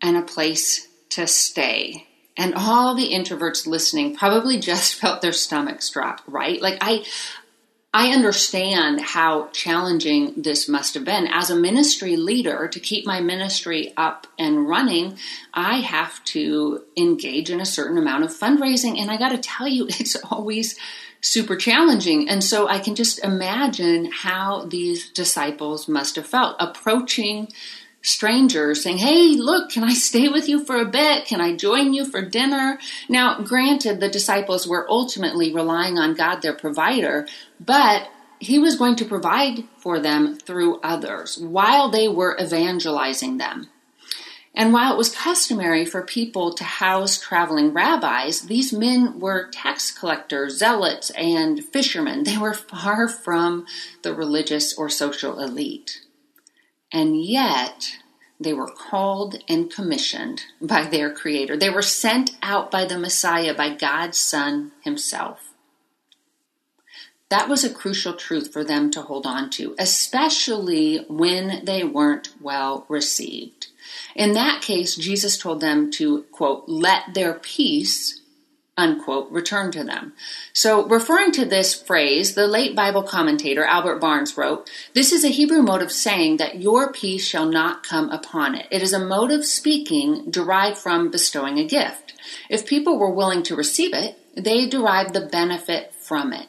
and 0.01 0.17
a 0.17 0.21
place 0.21 0.87
to 1.09 1.27
stay. 1.27 2.07
And 2.35 2.55
all 2.55 2.95
the 2.95 3.11
introverts 3.11 3.67
listening 3.67 4.15
probably 4.15 4.59
just 4.71 4.95
felt 4.95 5.21
their 5.21 5.33
stomachs 5.33 5.89
drop, 5.89 6.21
right? 6.27 6.61
Like 6.61 6.77
I 6.81 7.05
I 7.95 8.09
understand 8.09 8.99
how 9.01 9.49
challenging 9.49 10.33
this 10.35 10.67
must 10.67 10.95
have 10.95 11.05
been. 11.05 11.27
As 11.27 11.51
a 11.51 11.55
ministry 11.55 12.15
leader, 12.15 12.67
to 12.67 12.79
keep 12.79 13.05
my 13.05 13.21
ministry 13.21 13.93
up 13.95 14.25
and 14.39 14.67
running, 14.67 15.19
I 15.53 15.77
have 15.81 16.23
to 16.25 16.83
engage 16.97 17.51
in 17.51 17.61
a 17.61 17.65
certain 17.65 17.99
amount 17.99 18.23
of 18.23 18.31
fundraising. 18.31 18.99
And 18.99 19.11
I 19.11 19.17
got 19.17 19.29
to 19.29 19.37
tell 19.37 19.67
you, 19.67 19.85
it's 19.89 20.15
always 20.31 20.75
super 21.21 21.55
challenging. 21.55 22.27
And 22.27 22.43
so 22.43 22.67
I 22.67 22.79
can 22.79 22.95
just 22.95 23.23
imagine 23.23 24.09
how 24.11 24.65
these 24.65 25.11
disciples 25.11 25.87
must 25.87 26.15
have 26.15 26.25
felt 26.25 26.55
approaching 26.59 27.49
strangers 28.03 28.83
saying, 28.83 28.99
Hey, 28.99 29.29
look, 29.29 29.71
can 29.71 29.83
I 29.83 29.93
stay 29.93 30.29
with 30.29 30.47
you 30.47 30.63
for 30.63 30.77
a 30.77 30.85
bit? 30.85 31.25
Can 31.25 31.41
I 31.41 31.55
join 31.55 31.93
you 31.93 32.05
for 32.05 32.21
dinner? 32.21 32.77
Now, 33.09 33.41
granted, 33.41 33.99
the 33.99 34.09
disciples 34.09 34.67
were 34.67 34.89
ultimately 34.89 35.51
relying 35.53 35.97
on 35.97 36.13
God, 36.13 36.41
their 36.41 36.53
provider, 36.53 37.27
but 37.59 38.09
he 38.39 38.59
was 38.59 38.75
going 38.75 38.97
to 38.97 39.05
provide 39.05 39.63
for 39.77 39.99
them 39.99 40.35
through 40.35 40.79
others 40.81 41.37
while 41.37 41.89
they 41.89 42.07
were 42.07 42.37
evangelizing 42.39 43.37
them. 43.37 43.69
And 44.55 44.71
while 44.71 44.93
it 44.93 44.97
was 44.97 45.15
customary 45.15 45.83
for 45.83 46.03
people 46.03 46.53
to 46.53 46.63
house 46.63 47.19
traveling 47.19 47.73
rabbis, 47.73 48.41
these 48.41 48.71
men 48.71 49.19
were 49.19 49.49
tax 49.49 49.89
collectors, 49.91 50.59
zealots, 50.59 51.09
and 51.11 51.63
fishermen. 51.63 52.23
They 52.23 52.37
were 52.37 52.53
far 52.53 53.07
from 53.07 53.65
the 54.03 54.13
religious 54.13 54.77
or 54.77 54.89
social 54.89 55.39
elite. 55.39 56.02
And 56.93 57.21
yet, 57.21 57.97
they 58.39 58.53
were 58.53 58.71
called 58.71 59.43
and 59.49 59.71
commissioned 59.71 60.43
by 60.61 60.85
their 60.85 61.11
Creator. 61.11 61.57
They 61.57 61.69
were 61.69 61.81
sent 61.81 62.37
out 62.43 62.69
by 62.69 62.85
the 62.85 62.99
Messiah, 62.99 63.55
by 63.55 63.73
God's 63.73 64.17
Son 64.19 64.71
Himself. 64.81 65.53
That 67.29 67.49
was 67.49 67.63
a 67.63 67.73
crucial 67.73 68.13
truth 68.13 68.53
for 68.53 68.63
them 68.63 68.91
to 68.91 69.01
hold 69.01 69.25
on 69.25 69.49
to, 69.51 69.75
especially 69.79 71.03
when 71.09 71.65
they 71.65 71.83
weren't 71.83 72.29
well 72.39 72.85
received. 72.87 73.67
In 74.15 74.33
that 74.33 74.61
case, 74.61 74.95
Jesus 74.95 75.35
told 75.35 75.59
them 75.59 75.89
to, 75.91 76.23
quote, 76.31 76.65
let 76.67 77.15
their 77.15 77.33
peace 77.33 78.21
unquote, 78.77 79.29
return 79.31 79.71
to 79.71 79.83
them. 79.83 80.13
So, 80.51 80.87
referring 80.87 81.31
to 81.33 81.45
this 81.45 81.73
phrase, 81.79 82.33
the 82.33 82.47
late 82.47 82.75
Bible 82.75 83.03
commentator 83.03 83.63
Albert 83.63 83.99
Barnes 83.99 84.35
wrote, 84.37 84.69
This 84.93 85.11
is 85.11 85.23
a 85.23 85.29
Hebrew 85.29 85.61
mode 85.61 85.81
of 85.81 85.91
saying 85.91 86.37
that 86.37 86.59
your 86.59 86.91
peace 86.91 87.25
shall 87.25 87.45
not 87.45 87.83
come 87.83 88.09
upon 88.09 88.55
it. 88.55 88.67
It 88.71 88.81
is 88.81 88.93
a 88.93 89.05
mode 89.05 89.31
of 89.31 89.45
speaking 89.45 90.31
derived 90.31 90.77
from 90.77 91.11
bestowing 91.11 91.59
a 91.59 91.67
gift. 91.67 92.13
If 92.49 92.65
people 92.65 92.97
were 92.97 93.13
willing 93.13 93.43
to 93.43 93.55
receive 93.55 93.93
it, 93.93 94.17
they 94.35 94.67
derived 94.67 95.13
the 95.13 95.27
benefit 95.27 95.93
from 95.93 96.33
it. 96.33 96.47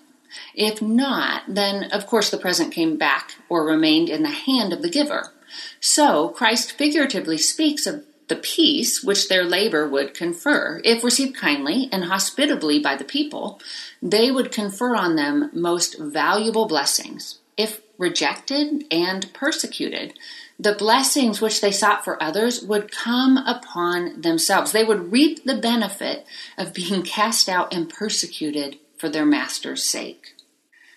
If 0.54 0.80
not, 0.80 1.42
then 1.48 1.84
of 1.92 2.06
course 2.06 2.30
the 2.30 2.38
present 2.38 2.72
came 2.72 2.96
back 2.96 3.34
or 3.48 3.64
remained 3.64 4.08
in 4.08 4.22
the 4.22 4.30
hand 4.30 4.72
of 4.72 4.82
the 4.82 4.88
giver. 4.88 5.32
So 5.80 6.30
Christ 6.30 6.72
figuratively 6.72 7.38
speaks 7.38 7.86
of 7.86 8.04
the 8.28 8.36
peace 8.36 9.02
which 9.02 9.28
their 9.28 9.44
labor 9.44 9.88
would 9.88 10.14
confer. 10.14 10.80
If 10.84 11.04
received 11.04 11.36
kindly 11.36 11.88
and 11.92 12.04
hospitably 12.04 12.78
by 12.78 12.96
the 12.96 13.04
people, 13.04 13.60
they 14.02 14.30
would 14.30 14.52
confer 14.52 14.94
on 14.94 15.16
them 15.16 15.50
most 15.52 15.98
valuable 15.98 16.66
blessings. 16.66 17.38
If 17.56 17.80
rejected 17.98 18.84
and 18.90 19.32
persecuted, 19.32 20.18
the 20.58 20.74
blessings 20.74 21.40
which 21.40 21.60
they 21.60 21.72
sought 21.72 22.04
for 22.04 22.22
others 22.22 22.62
would 22.62 22.92
come 22.92 23.36
upon 23.38 24.20
themselves. 24.20 24.72
They 24.72 24.84
would 24.84 25.12
reap 25.12 25.44
the 25.44 25.56
benefit 25.56 26.26
of 26.56 26.74
being 26.74 27.02
cast 27.04 27.48
out 27.48 27.74
and 27.74 27.88
persecuted 27.88 28.78
for 28.96 29.08
their 29.08 29.26
master's 29.26 29.84
sake. 29.84 30.34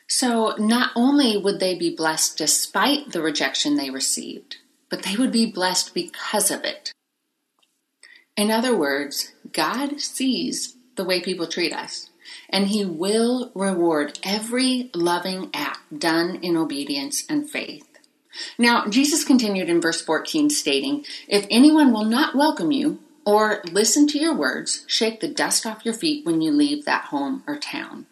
So, 0.10 0.56
not 0.58 0.92
only 0.96 1.36
would 1.36 1.60
they 1.60 1.76
be 1.76 1.94
blessed 1.94 2.38
despite 2.38 3.12
the 3.12 3.22
rejection 3.22 3.76
they 3.76 3.90
received, 3.90 4.58
but 4.90 5.04
they 5.04 5.18
would 5.18 5.34
be 5.34 5.52
blessed 5.52 5.94
because 5.94 6.50
of 6.50 6.64
it. 6.64 6.94
In 8.38 8.52
other 8.52 8.78
words, 8.78 9.34
God 9.52 10.00
sees 10.00 10.76
the 10.96 11.04
way 11.04 11.20
people 11.20 11.48
treat 11.48 11.74
us, 11.74 12.12
and 12.50 12.68
He 12.68 12.86
will 12.86 13.52
reward 13.56 14.20
every 14.22 14.92
loving 14.94 15.50
act 15.56 15.98
done 15.98 16.36
in 16.44 16.56
obedience 16.56 17.24
and 17.28 17.50
faith. 17.50 17.88
Now, 18.60 18.88
Jesus 18.88 19.24
continued 19.24 19.70
in 19.70 19.82
verse 19.82 20.02
14, 20.02 20.52
stating, 20.52 21.04
If 21.28 21.48
anyone 21.50 21.92
will 21.92 22.06
not 22.06 22.36
welcome 22.36 22.72
you 22.72 23.00
or 23.26 23.64
listen 23.72 24.06
to 24.10 24.20
your 24.20 24.36
words, 24.36 24.86
shake 24.86 25.20
the 25.20 25.28
dust 25.28 25.66
off 25.66 25.84
your 25.84 25.96
feet 25.96 26.24
when 26.24 26.40
you 26.40 26.52
leave 26.52 26.86
that 26.86 27.06
home 27.06 27.44
or 27.48 27.58
town. 27.58 28.06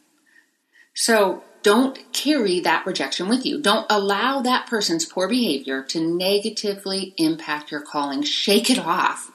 So, 0.96 1.44
don't 1.62 2.12
carry 2.14 2.60
that 2.62 2.86
rejection 2.88 3.28
with 3.28 3.46
you. 3.46 3.62
Don't 3.62 3.88
allow 3.92 4.42
that 4.42 4.68
person's 4.68 5.06
poor 5.06 5.28
behavior 5.28 5.84
to 5.84 6.00
negatively 6.00 7.14
impact 7.18 7.72
your 7.72 7.82
calling. 7.82 8.24
Shake 8.24 8.72
it 8.72 8.80
off 8.80 9.32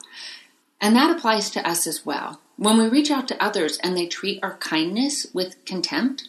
and 0.81 0.95
that 0.95 1.15
applies 1.15 1.51
to 1.51 1.67
us 1.67 1.85
as 1.85 2.05
well. 2.05 2.41
When 2.57 2.77
we 2.77 2.89
reach 2.89 3.11
out 3.11 3.27
to 3.29 3.41
others 3.41 3.77
and 3.83 3.95
they 3.95 4.07
treat 4.07 4.43
our 4.43 4.57
kindness 4.57 5.27
with 5.33 5.63
contempt, 5.65 6.27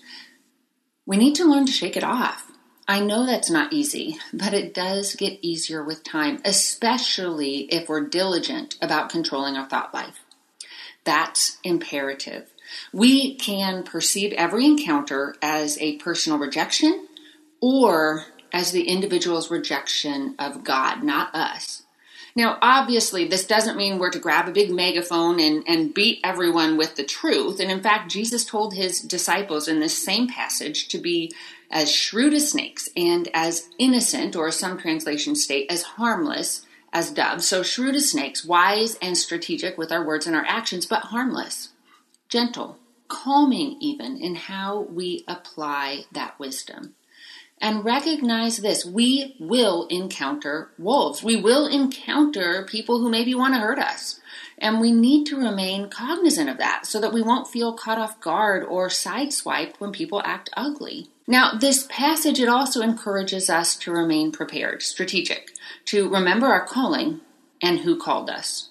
we 1.07 1.17
need 1.17 1.35
to 1.37 1.45
learn 1.45 1.67
to 1.67 1.73
shake 1.73 1.97
it 1.97 2.05
off. 2.05 2.53
I 2.87 3.01
know 3.01 3.25
that's 3.25 3.51
not 3.51 3.73
easy, 3.73 4.19
but 4.33 4.55
it 4.55 4.75
does 4.75 5.15
get 5.15 5.39
easier 5.41 5.83
with 5.83 6.05
time, 6.05 6.41
especially 6.45 7.61
if 7.73 7.89
we're 7.89 8.07
diligent 8.07 8.77
about 8.83 9.09
controlling 9.09 9.57
our 9.57 9.69
thought 9.69 9.95
life. 9.95 10.21
That's 11.05 11.59
imperative. 11.65 12.51
We 12.93 13.35
can 13.37 13.83
perceive 13.83 14.33
every 14.33 14.67
encounter 14.67 15.35
as 15.41 15.79
a 15.81 15.97
personal 15.97 16.39
rejection 16.39 17.09
or 17.61 18.27
as 18.53 18.73
the 18.73 18.89
individual's 18.89 19.51
rejection 19.51 20.35
of 20.39 20.65
God, 20.65 21.03
not 21.03 21.35
us. 21.35 21.83
Now, 22.35 22.59
obviously, 22.63 23.29
this 23.29 23.47
doesn't 23.47 23.77
mean 23.77 23.99
we're 23.99 24.11
to 24.11 24.19
grab 24.19 24.49
a 24.49 24.53
big 24.53 24.71
megaphone 24.71 25.39
and, 25.39 25.63
and 25.67 25.93
beat 25.93 26.21
everyone 26.25 26.79
with 26.79 26.97
the 26.97 27.05
truth. 27.05 27.61
And 27.61 27.71
in 27.71 27.83
fact, 27.83 28.11
Jesus 28.11 28.45
told 28.45 28.73
his 28.75 29.01
disciples 29.01 29.69
in 29.69 29.81
this 29.81 29.97
same 29.97 30.29
passage 30.29 30.89
to 30.89 30.99
be 30.99 31.33
as 31.71 31.93
shrewd 31.93 32.33
as 32.33 32.51
snakes 32.51 32.89
and 32.97 33.29
as 33.35 33.69
innocent, 33.79 34.35
or 34.35 34.51
some 34.51 34.79
translations 34.79 35.43
state 35.43 35.71
as 35.71 35.83
harmless 35.83 36.65
as 36.93 37.11
doves. 37.11 37.47
So, 37.47 37.63
shrewd 37.63 37.95
as 37.95 38.11
snakes, 38.11 38.45
wise 38.45 38.97
and 39.03 39.17
strategic 39.17 39.77
with 39.77 39.93
our 39.93 40.05
words 40.05 40.27
and 40.27 40.37
our 40.37 40.45
actions, 40.47 40.87
but 40.87 41.05
harmless, 41.05 41.71
gentle, 42.29 42.79
calming 43.09 43.77
even 43.81 44.17
in 44.17 44.35
how 44.35 44.81
we 44.81 45.25
apply 45.29 46.05
that 46.13 46.39
wisdom 46.39 46.95
and 47.63 47.85
recognize 47.85 48.59
this. 48.59 48.85
We 48.85 49.37
will 49.39 49.87
encounter 49.87 50.73
wolves. 50.77 51.23
We 51.23 51.37
will 51.37 51.69
encounter 51.69 52.67
people 52.69 52.99
who 52.99 53.09
maybe 53.09 53.37
want 53.37 53.55
to 53.55 53.61
hurt 53.61 53.79
us. 53.79 54.21
And 54.59 54.81
we 54.81 54.91
need 54.91 55.27
to 55.27 55.39
remain 55.39 55.89
cognizant 55.89 56.51
of 56.51 56.59
that 56.59 56.87
so 56.87 57.01
that 57.01 57.13
we 57.13 57.23
won't 57.23 57.49
feel 57.49 57.73
caught 57.73 57.99
off 57.99 58.21
guard 58.21 58.65
or 58.65 58.89
sideswiped 58.89 59.77
when 59.79 59.93
people 59.93 60.21
act 60.25 60.51
ugly. 60.57 61.09
Now, 61.29 61.53
this 61.59 61.87
passage, 61.89 62.41
it 62.41 62.49
also 62.49 62.81
encourages 62.83 63.49
us 63.49 63.77
to 63.77 63.93
remain 63.93 64.33
prepared, 64.33 64.83
strategic, 64.83 65.53
to 65.87 66.09
remember 66.09 66.49
our 66.49 66.67
calling 66.67 67.21
and 67.63 67.81
who 67.81 67.99
called 67.99 68.29
us. 68.29 68.71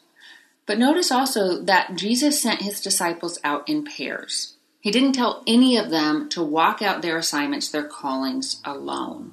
But 0.66 0.78
notice 0.78 1.12
also 1.12 1.62
that 1.64 1.96
Jesus 1.96 2.42
sent 2.42 2.62
his 2.62 2.82
disciples 2.82 3.40
out 3.44 3.68
in 3.70 3.86
pairs. 3.86 4.51
He 4.82 4.90
didn't 4.92 5.14
tell 5.14 5.44
any 5.46 5.78
of 5.78 5.92
them 5.92 6.28
to 6.30 6.44
walk 6.44 6.82
out 6.82 7.02
their 7.02 7.18
assignments, 7.18 7.70
their 7.70 7.84
callings 7.84 8.60
alone. 8.66 9.32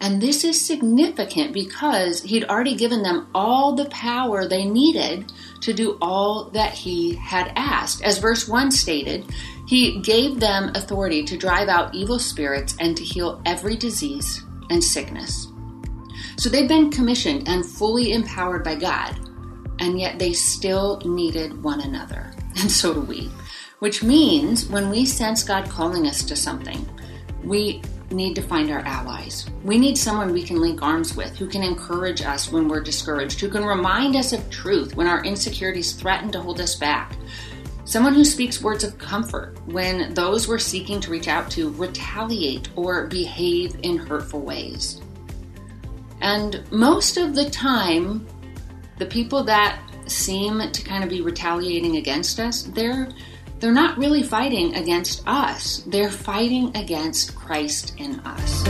And 0.00 0.20
this 0.20 0.42
is 0.42 0.60
significant 0.60 1.52
because 1.52 2.22
he'd 2.22 2.44
already 2.44 2.74
given 2.74 3.02
them 3.02 3.28
all 3.34 3.76
the 3.76 3.84
power 3.84 4.48
they 4.48 4.64
needed 4.64 5.30
to 5.60 5.72
do 5.72 5.96
all 6.00 6.50
that 6.50 6.72
he 6.72 7.14
had 7.14 7.52
asked. 7.54 8.02
As 8.02 8.18
verse 8.18 8.48
1 8.48 8.72
stated, 8.72 9.26
he 9.68 10.00
gave 10.00 10.40
them 10.40 10.72
authority 10.74 11.22
to 11.24 11.36
drive 11.36 11.68
out 11.68 11.94
evil 11.94 12.18
spirits 12.18 12.74
and 12.80 12.96
to 12.96 13.04
heal 13.04 13.40
every 13.46 13.76
disease 13.76 14.42
and 14.70 14.82
sickness. 14.82 15.46
So 16.36 16.48
they've 16.48 16.68
been 16.68 16.90
commissioned 16.90 17.46
and 17.46 17.64
fully 17.64 18.12
empowered 18.12 18.64
by 18.64 18.74
God, 18.74 19.16
and 19.78 20.00
yet 20.00 20.18
they 20.18 20.32
still 20.32 21.00
needed 21.04 21.62
one 21.62 21.80
another. 21.80 22.32
And 22.54 22.70
so 22.70 22.92
do 22.92 23.00
we. 23.00 23.30
Which 23.82 24.04
means 24.04 24.68
when 24.68 24.90
we 24.90 25.04
sense 25.04 25.42
God 25.42 25.68
calling 25.68 26.06
us 26.06 26.22
to 26.26 26.36
something, 26.36 26.88
we 27.42 27.82
need 28.12 28.36
to 28.36 28.40
find 28.40 28.70
our 28.70 28.78
allies. 28.78 29.44
We 29.64 29.76
need 29.76 29.98
someone 29.98 30.32
we 30.32 30.44
can 30.44 30.60
link 30.60 30.80
arms 30.80 31.16
with, 31.16 31.36
who 31.36 31.48
can 31.48 31.64
encourage 31.64 32.22
us 32.22 32.52
when 32.52 32.68
we're 32.68 32.80
discouraged, 32.80 33.40
who 33.40 33.48
can 33.48 33.64
remind 33.64 34.14
us 34.14 34.32
of 34.32 34.48
truth 34.50 34.94
when 34.94 35.08
our 35.08 35.24
insecurities 35.24 35.94
threaten 35.94 36.30
to 36.30 36.40
hold 36.40 36.60
us 36.60 36.76
back. 36.76 37.16
Someone 37.84 38.14
who 38.14 38.24
speaks 38.24 38.62
words 38.62 38.84
of 38.84 38.98
comfort 38.98 39.58
when 39.66 40.14
those 40.14 40.46
we're 40.46 40.60
seeking 40.60 41.00
to 41.00 41.10
reach 41.10 41.26
out 41.26 41.50
to 41.50 41.70
retaliate 41.70 42.68
or 42.76 43.08
behave 43.08 43.74
in 43.82 43.98
hurtful 43.98 44.42
ways. 44.42 45.00
And 46.20 46.62
most 46.70 47.16
of 47.16 47.34
the 47.34 47.50
time, 47.50 48.28
the 48.98 49.06
people 49.06 49.42
that 49.42 49.80
seem 50.06 50.70
to 50.70 50.82
kind 50.84 51.02
of 51.02 51.10
be 51.10 51.20
retaliating 51.20 51.96
against 51.96 52.38
us, 52.38 52.62
they're 52.62 53.08
they're 53.62 53.70
not 53.70 53.96
really 53.96 54.24
fighting 54.24 54.74
against 54.74 55.22
us, 55.24 55.84
they're 55.86 56.10
fighting 56.10 56.76
against 56.76 57.36
Christ 57.36 57.94
in 57.96 58.18
us. 58.20 58.64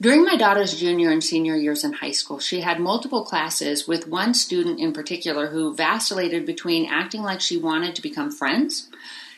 During 0.00 0.22
my 0.22 0.36
daughter's 0.36 0.78
junior 0.78 1.10
and 1.10 1.24
senior 1.24 1.56
years 1.56 1.82
in 1.82 1.94
high 1.94 2.12
school, 2.12 2.38
she 2.38 2.60
had 2.60 2.78
multiple 2.78 3.24
classes 3.24 3.88
with 3.88 4.06
one 4.06 4.32
student 4.34 4.78
in 4.78 4.92
particular 4.92 5.48
who 5.48 5.74
vacillated 5.74 6.46
between 6.46 6.86
acting 6.88 7.22
like 7.22 7.40
she 7.40 7.56
wanted 7.56 7.96
to 7.96 8.02
become 8.02 8.30
friends 8.30 8.90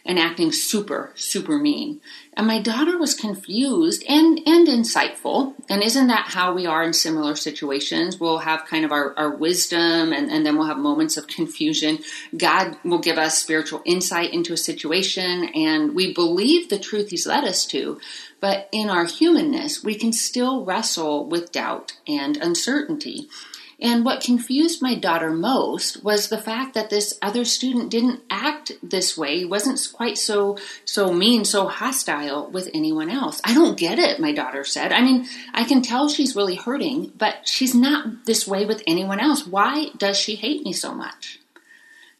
and 0.06 0.18
acting 0.18 0.52
super, 0.52 1.12
super 1.14 1.58
mean. 1.58 2.00
And 2.34 2.46
my 2.46 2.60
daughter 2.60 2.98
was 2.98 3.14
confused 3.14 4.04
and, 4.08 4.40
and 4.46 4.68
insightful. 4.68 5.54
And 5.68 5.82
isn't 5.82 6.06
that 6.08 6.26
how 6.28 6.54
we 6.54 6.66
are 6.66 6.84
in 6.84 6.92
similar 6.92 7.34
situations? 7.34 8.20
We'll 8.20 8.38
have 8.38 8.66
kind 8.66 8.84
of 8.84 8.92
our, 8.92 9.18
our 9.18 9.30
wisdom 9.30 10.12
and, 10.12 10.30
and 10.30 10.44
then 10.44 10.56
we'll 10.56 10.66
have 10.66 10.78
moments 10.78 11.16
of 11.16 11.26
confusion. 11.26 11.98
God 12.36 12.76
will 12.84 12.98
give 12.98 13.18
us 13.18 13.38
spiritual 13.38 13.82
insight 13.84 14.32
into 14.32 14.52
a 14.52 14.58
situation 14.58 15.50
and 15.54 15.94
we 15.94 16.12
believe 16.12 16.68
the 16.68 16.78
truth 16.78 17.10
He's 17.10 17.26
led 17.26 17.44
us 17.44 17.66
to. 17.66 17.98
But 18.38 18.68
in 18.70 18.90
our 18.90 19.06
humanness, 19.06 19.82
we 19.82 19.94
can 19.94 20.12
still 20.12 20.64
wrestle 20.64 21.26
with 21.26 21.52
doubt 21.52 21.94
and 22.06 22.36
uncertainty. 22.36 23.28
And 23.78 24.06
what 24.06 24.22
confused 24.22 24.80
my 24.80 24.94
daughter 24.94 25.30
most 25.30 26.02
was 26.02 26.28
the 26.28 26.40
fact 26.40 26.72
that 26.74 26.88
this 26.88 27.18
other 27.20 27.44
student 27.44 27.90
didn't 27.90 28.22
act 28.30 28.72
this 28.82 29.18
way. 29.18 29.44
Wasn't 29.44 29.86
quite 29.92 30.16
so 30.16 30.56
so 30.86 31.12
mean, 31.12 31.44
so 31.44 31.68
hostile 31.68 32.48
with 32.50 32.70
anyone 32.72 33.10
else. 33.10 33.40
I 33.44 33.52
don't 33.52 33.78
get 33.78 33.98
it, 33.98 34.18
my 34.18 34.32
daughter 34.32 34.64
said. 34.64 34.92
I 34.92 35.02
mean, 35.02 35.26
I 35.52 35.64
can 35.64 35.82
tell 35.82 36.08
she's 36.08 36.34
really 36.34 36.54
hurting, 36.54 37.12
but 37.18 37.46
she's 37.46 37.74
not 37.74 38.24
this 38.24 38.46
way 38.46 38.64
with 38.64 38.82
anyone 38.86 39.20
else. 39.20 39.46
Why 39.46 39.90
does 39.98 40.18
she 40.18 40.36
hate 40.36 40.62
me 40.62 40.72
so 40.72 40.94
much? 40.94 41.40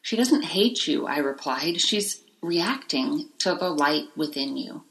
She 0.02 0.16
doesn't 0.16 0.44
hate 0.44 0.86
you, 0.86 1.06
I 1.06 1.18
replied. 1.18 1.80
She's 1.80 2.20
reacting 2.42 3.28
to 3.38 3.54
the 3.54 3.70
light 3.70 4.08
within 4.14 4.56
you. 4.56 4.82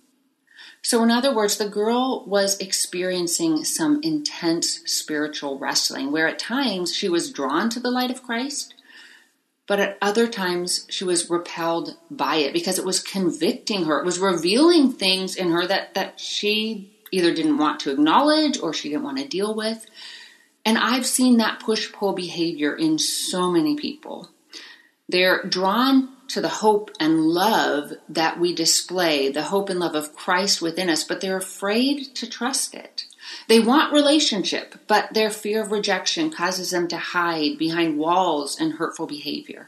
So, 0.85 1.01
in 1.01 1.09
other 1.09 1.33
words, 1.33 1.57
the 1.57 1.67
girl 1.67 2.23
was 2.27 2.59
experiencing 2.59 3.63
some 3.63 4.01
intense 4.03 4.81
spiritual 4.85 5.57
wrestling 5.57 6.11
where 6.11 6.27
at 6.27 6.37
times 6.37 6.93
she 6.93 7.09
was 7.09 7.31
drawn 7.31 7.71
to 7.71 7.79
the 7.79 7.89
light 7.89 8.11
of 8.11 8.21
Christ, 8.21 8.75
but 9.65 9.79
at 9.79 9.97
other 9.99 10.27
times 10.27 10.85
she 10.91 11.03
was 11.03 11.27
repelled 11.27 11.97
by 12.11 12.35
it 12.35 12.53
because 12.53 12.77
it 12.77 12.85
was 12.85 12.99
convicting 12.99 13.85
her. 13.85 13.99
It 13.99 14.05
was 14.05 14.19
revealing 14.19 14.91
things 14.91 15.35
in 15.35 15.49
her 15.49 15.65
that, 15.65 15.95
that 15.95 16.19
she 16.19 16.95
either 17.11 17.33
didn't 17.33 17.57
want 17.57 17.79
to 17.79 17.91
acknowledge 17.91 18.59
or 18.59 18.71
she 18.71 18.89
didn't 18.89 19.05
want 19.05 19.17
to 19.17 19.27
deal 19.27 19.55
with. 19.55 19.87
And 20.65 20.77
I've 20.77 21.07
seen 21.07 21.37
that 21.37 21.61
push 21.61 21.91
pull 21.91 22.13
behavior 22.13 22.75
in 22.75 22.99
so 22.99 23.49
many 23.49 23.75
people. 23.75 24.29
They're 25.07 25.43
drawn 25.43 26.09
to 26.29 26.41
the 26.41 26.49
hope 26.49 26.91
and 26.99 27.21
love 27.21 27.93
that 28.09 28.39
we 28.39 28.53
display, 28.55 29.29
the 29.29 29.43
hope 29.43 29.69
and 29.69 29.79
love 29.79 29.93
of 29.95 30.15
Christ 30.15 30.61
within 30.61 30.89
us, 30.89 31.03
but 31.03 31.21
they're 31.21 31.37
afraid 31.37 32.15
to 32.15 32.29
trust 32.29 32.73
it. 32.73 33.05
They 33.47 33.59
want 33.59 33.93
relationship, 33.93 34.75
but 34.87 35.13
their 35.13 35.29
fear 35.29 35.61
of 35.61 35.71
rejection 35.71 36.31
causes 36.31 36.71
them 36.71 36.87
to 36.87 36.97
hide 36.97 37.57
behind 37.57 37.97
walls 37.97 38.59
and 38.59 38.73
hurtful 38.73 39.05
behavior. 39.05 39.67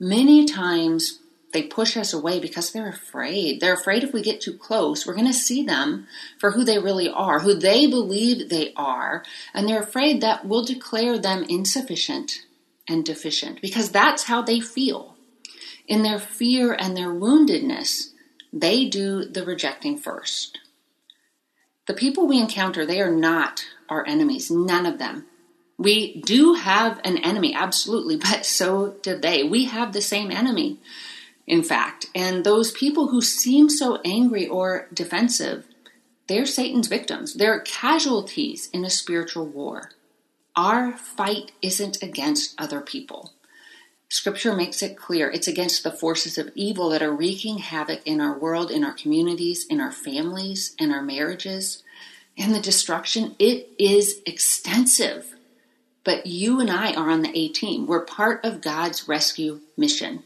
Many 0.00 0.44
times 0.44 1.20
they 1.52 1.62
push 1.62 1.96
us 1.96 2.12
away 2.12 2.40
because 2.40 2.72
they're 2.72 2.88
afraid. 2.88 3.60
They're 3.60 3.74
afraid 3.74 4.04
if 4.04 4.12
we 4.12 4.22
get 4.22 4.40
too 4.40 4.52
close, 4.52 5.06
we're 5.06 5.14
going 5.14 5.26
to 5.26 5.32
see 5.32 5.64
them 5.64 6.06
for 6.38 6.50
who 6.50 6.64
they 6.64 6.78
really 6.78 7.08
are, 7.08 7.40
who 7.40 7.54
they 7.54 7.86
believe 7.86 8.48
they 8.48 8.72
are, 8.76 9.24
and 9.54 9.68
they're 9.68 9.82
afraid 9.82 10.20
that 10.20 10.44
we'll 10.44 10.64
declare 10.64 11.18
them 11.18 11.44
insufficient 11.48 12.42
and 12.88 13.04
deficient 13.04 13.60
because 13.60 13.90
that's 13.90 14.24
how 14.24 14.42
they 14.42 14.60
feel. 14.60 15.16
In 15.86 16.02
their 16.02 16.18
fear 16.18 16.72
and 16.72 16.96
their 16.96 17.08
woundedness, 17.08 18.10
they 18.52 18.86
do 18.86 19.24
the 19.24 19.44
rejecting 19.44 19.96
first. 19.96 20.58
The 21.86 21.94
people 21.94 22.26
we 22.26 22.38
encounter, 22.38 22.84
they 22.84 23.00
are 23.00 23.10
not 23.10 23.64
our 23.88 24.06
enemies, 24.06 24.50
none 24.50 24.84
of 24.84 24.98
them. 24.98 25.26
We 25.78 26.20
do 26.20 26.54
have 26.54 27.00
an 27.04 27.18
enemy, 27.18 27.54
absolutely, 27.54 28.16
but 28.30 28.44
so 28.44 28.96
do 29.02 29.16
they. 29.16 29.42
We 29.44 29.66
have 29.66 29.92
the 29.92 30.02
same 30.02 30.30
enemy, 30.30 30.78
in 31.46 31.62
fact. 31.62 32.06
And 32.14 32.44
those 32.44 32.72
people 32.72 33.08
who 33.08 33.22
seem 33.22 33.70
so 33.70 34.00
angry 34.04 34.46
or 34.46 34.88
defensive, 34.92 35.66
they're 36.26 36.46
Satan's 36.46 36.88
victims. 36.88 37.34
They're 37.34 37.60
casualties 37.60 38.68
in 38.72 38.84
a 38.84 38.90
spiritual 38.90 39.46
war. 39.46 39.90
Our 40.58 40.90
fight 40.90 41.52
isn't 41.62 42.02
against 42.02 42.60
other 42.60 42.80
people. 42.80 43.32
Scripture 44.08 44.56
makes 44.56 44.82
it 44.82 44.96
clear 44.96 45.30
it's 45.30 45.46
against 45.46 45.84
the 45.84 45.92
forces 45.92 46.36
of 46.36 46.50
evil 46.56 46.88
that 46.88 47.00
are 47.00 47.12
wreaking 47.12 47.58
havoc 47.58 48.04
in 48.04 48.20
our 48.20 48.36
world, 48.36 48.68
in 48.68 48.82
our 48.82 48.92
communities, 48.92 49.64
in 49.64 49.80
our 49.80 49.92
families, 49.92 50.74
in 50.76 50.90
our 50.90 51.00
marriages. 51.00 51.84
And 52.36 52.52
the 52.52 52.60
destruction, 52.60 53.36
it 53.38 53.68
is 53.78 54.20
extensive. 54.26 55.36
But 56.02 56.26
you 56.26 56.58
and 56.58 56.72
I 56.72 56.92
are 56.92 57.08
on 57.08 57.22
the 57.22 57.38
A 57.38 57.50
team. 57.50 57.86
We're 57.86 58.04
part 58.04 58.44
of 58.44 58.60
God's 58.60 59.06
rescue 59.06 59.60
mission. 59.76 60.24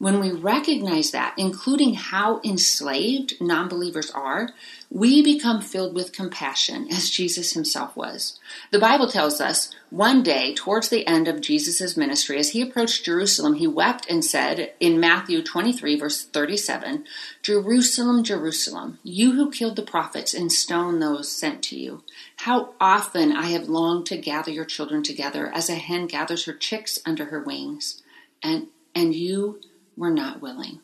When 0.00 0.20
we 0.20 0.30
recognize 0.30 1.10
that, 1.10 1.34
including 1.36 1.94
how 1.94 2.40
enslaved 2.44 3.34
non 3.40 3.68
believers 3.68 4.12
are, 4.12 4.50
we 4.88 5.22
become 5.22 5.60
filled 5.60 5.92
with 5.92 6.12
compassion 6.12 6.86
as 6.88 7.10
Jesus 7.10 7.52
himself 7.52 7.96
was. 7.96 8.38
The 8.70 8.78
Bible 8.78 9.08
tells 9.08 9.40
us 9.40 9.74
one 9.90 10.22
day, 10.22 10.54
towards 10.54 10.88
the 10.88 11.04
end 11.08 11.26
of 11.26 11.40
Jesus' 11.40 11.96
ministry, 11.96 12.38
as 12.38 12.50
he 12.50 12.62
approached 12.62 13.06
Jerusalem, 13.06 13.54
he 13.54 13.66
wept 13.66 14.08
and 14.08 14.24
said 14.24 14.72
in 14.78 15.00
Matthew 15.00 15.42
23, 15.42 15.98
verse 15.98 16.24
37, 16.24 17.04
Jerusalem, 17.42 18.22
Jerusalem, 18.22 19.00
you 19.02 19.32
who 19.32 19.50
killed 19.50 19.74
the 19.74 19.82
prophets 19.82 20.32
and 20.32 20.52
stoned 20.52 21.02
those 21.02 21.28
sent 21.28 21.60
to 21.64 21.76
you. 21.76 22.04
How 22.36 22.74
often 22.80 23.32
I 23.32 23.46
have 23.46 23.68
longed 23.68 24.06
to 24.06 24.16
gather 24.16 24.52
your 24.52 24.64
children 24.64 25.02
together 25.02 25.48
as 25.48 25.68
a 25.68 25.74
hen 25.74 26.06
gathers 26.06 26.44
her 26.44 26.52
chicks 26.52 27.00
under 27.04 27.24
her 27.26 27.42
wings, 27.42 28.00
and, 28.44 28.68
and 28.94 29.12
you 29.12 29.60
were 29.98 30.10
not 30.10 30.40
willing. 30.40 30.80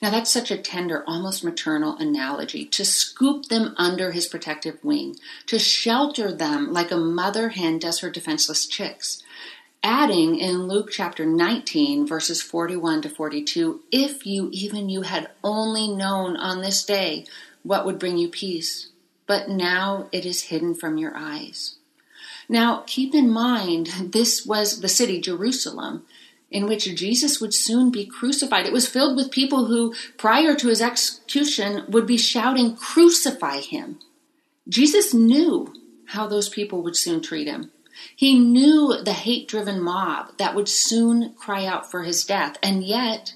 Now, 0.00 0.10
that's 0.10 0.30
such 0.30 0.50
a 0.50 0.58
tender, 0.58 1.04
almost 1.06 1.44
maternal 1.44 1.96
analogy 1.98 2.64
to 2.66 2.84
scoop 2.84 3.46
them 3.46 3.74
under 3.76 4.12
his 4.12 4.26
protective 4.26 4.82
wing, 4.82 5.16
to 5.46 5.58
shelter 5.58 6.32
them 6.32 6.72
like 6.72 6.90
a 6.90 6.96
mother 6.96 7.50
hen 7.50 7.78
does 7.78 8.00
her 8.00 8.10
defenseless 8.10 8.66
chicks. 8.66 9.22
Adding 9.82 10.38
in 10.38 10.66
Luke 10.66 10.90
chapter 10.90 11.26
19, 11.26 12.06
verses 12.06 12.40
41 12.40 13.02
to 13.02 13.10
42, 13.10 13.82
if 13.92 14.24
you, 14.24 14.48
even 14.52 14.88
you, 14.88 15.02
had 15.02 15.30
only 15.42 15.88
known 15.88 16.36
on 16.36 16.62
this 16.62 16.84
day 16.84 17.26
what 17.62 17.84
would 17.84 17.98
bring 17.98 18.16
you 18.16 18.28
peace, 18.28 18.88
but 19.26 19.50
now 19.50 20.08
it 20.12 20.24
is 20.24 20.44
hidden 20.44 20.74
from 20.74 20.96
your 20.96 21.12
eyes. 21.14 21.76
Now, 22.48 22.84
keep 22.86 23.14
in 23.14 23.30
mind, 23.30 23.86
this 24.12 24.46
was 24.46 24.80
the 24.80 24.88
city, 24.88 25.20
Jerusalem, 25.20 26.06
in 26.54 26.66
which 26.66 26.94
Jesus 26.94 27.40
would 27.40 27.52
soon 27.52 27.90
be 27.90 28.06
crucified. 28.06 28.64
It 28.64 28.72
was 28.72 28.86
filled 28.86 29.16
with 29.16 29.32
people 29.32 29.66
who, 29.66 29.92
prior 30.16 30.54
to 30.54 30.68
his 30.68 30.80
execution, 30.80 31.84
would 31.88 32.06
be 32.06 32.16
shouting, 32.16 32.76
Crucify 32.76 33.60
him. 33.60 33.98
Jesus 34.68 35.12
knew 35.12 35.74
how 36.06 36.28
those 36.28 36.48
people 36.48 36.80
would 36.82 36.96
soon 36.96 37.20
treat 37.20 37.48
him. 37.48 37.72
He 38.14 38.38
knew 38.38 38.96
the 39.02 39.12
hate 39.12 39.48
driven 39.48 39.82
mob 39.82 40.38
that 40.38 40.54
would 40.54 40.68
soon 40.68 41.34
cry 41.34 41.66
out 41.66 41.90
for 41.90 42.04
his 42.04 42.24
death. 42.24 42.56
And 42.62 42.84
yet, 42.84 43.34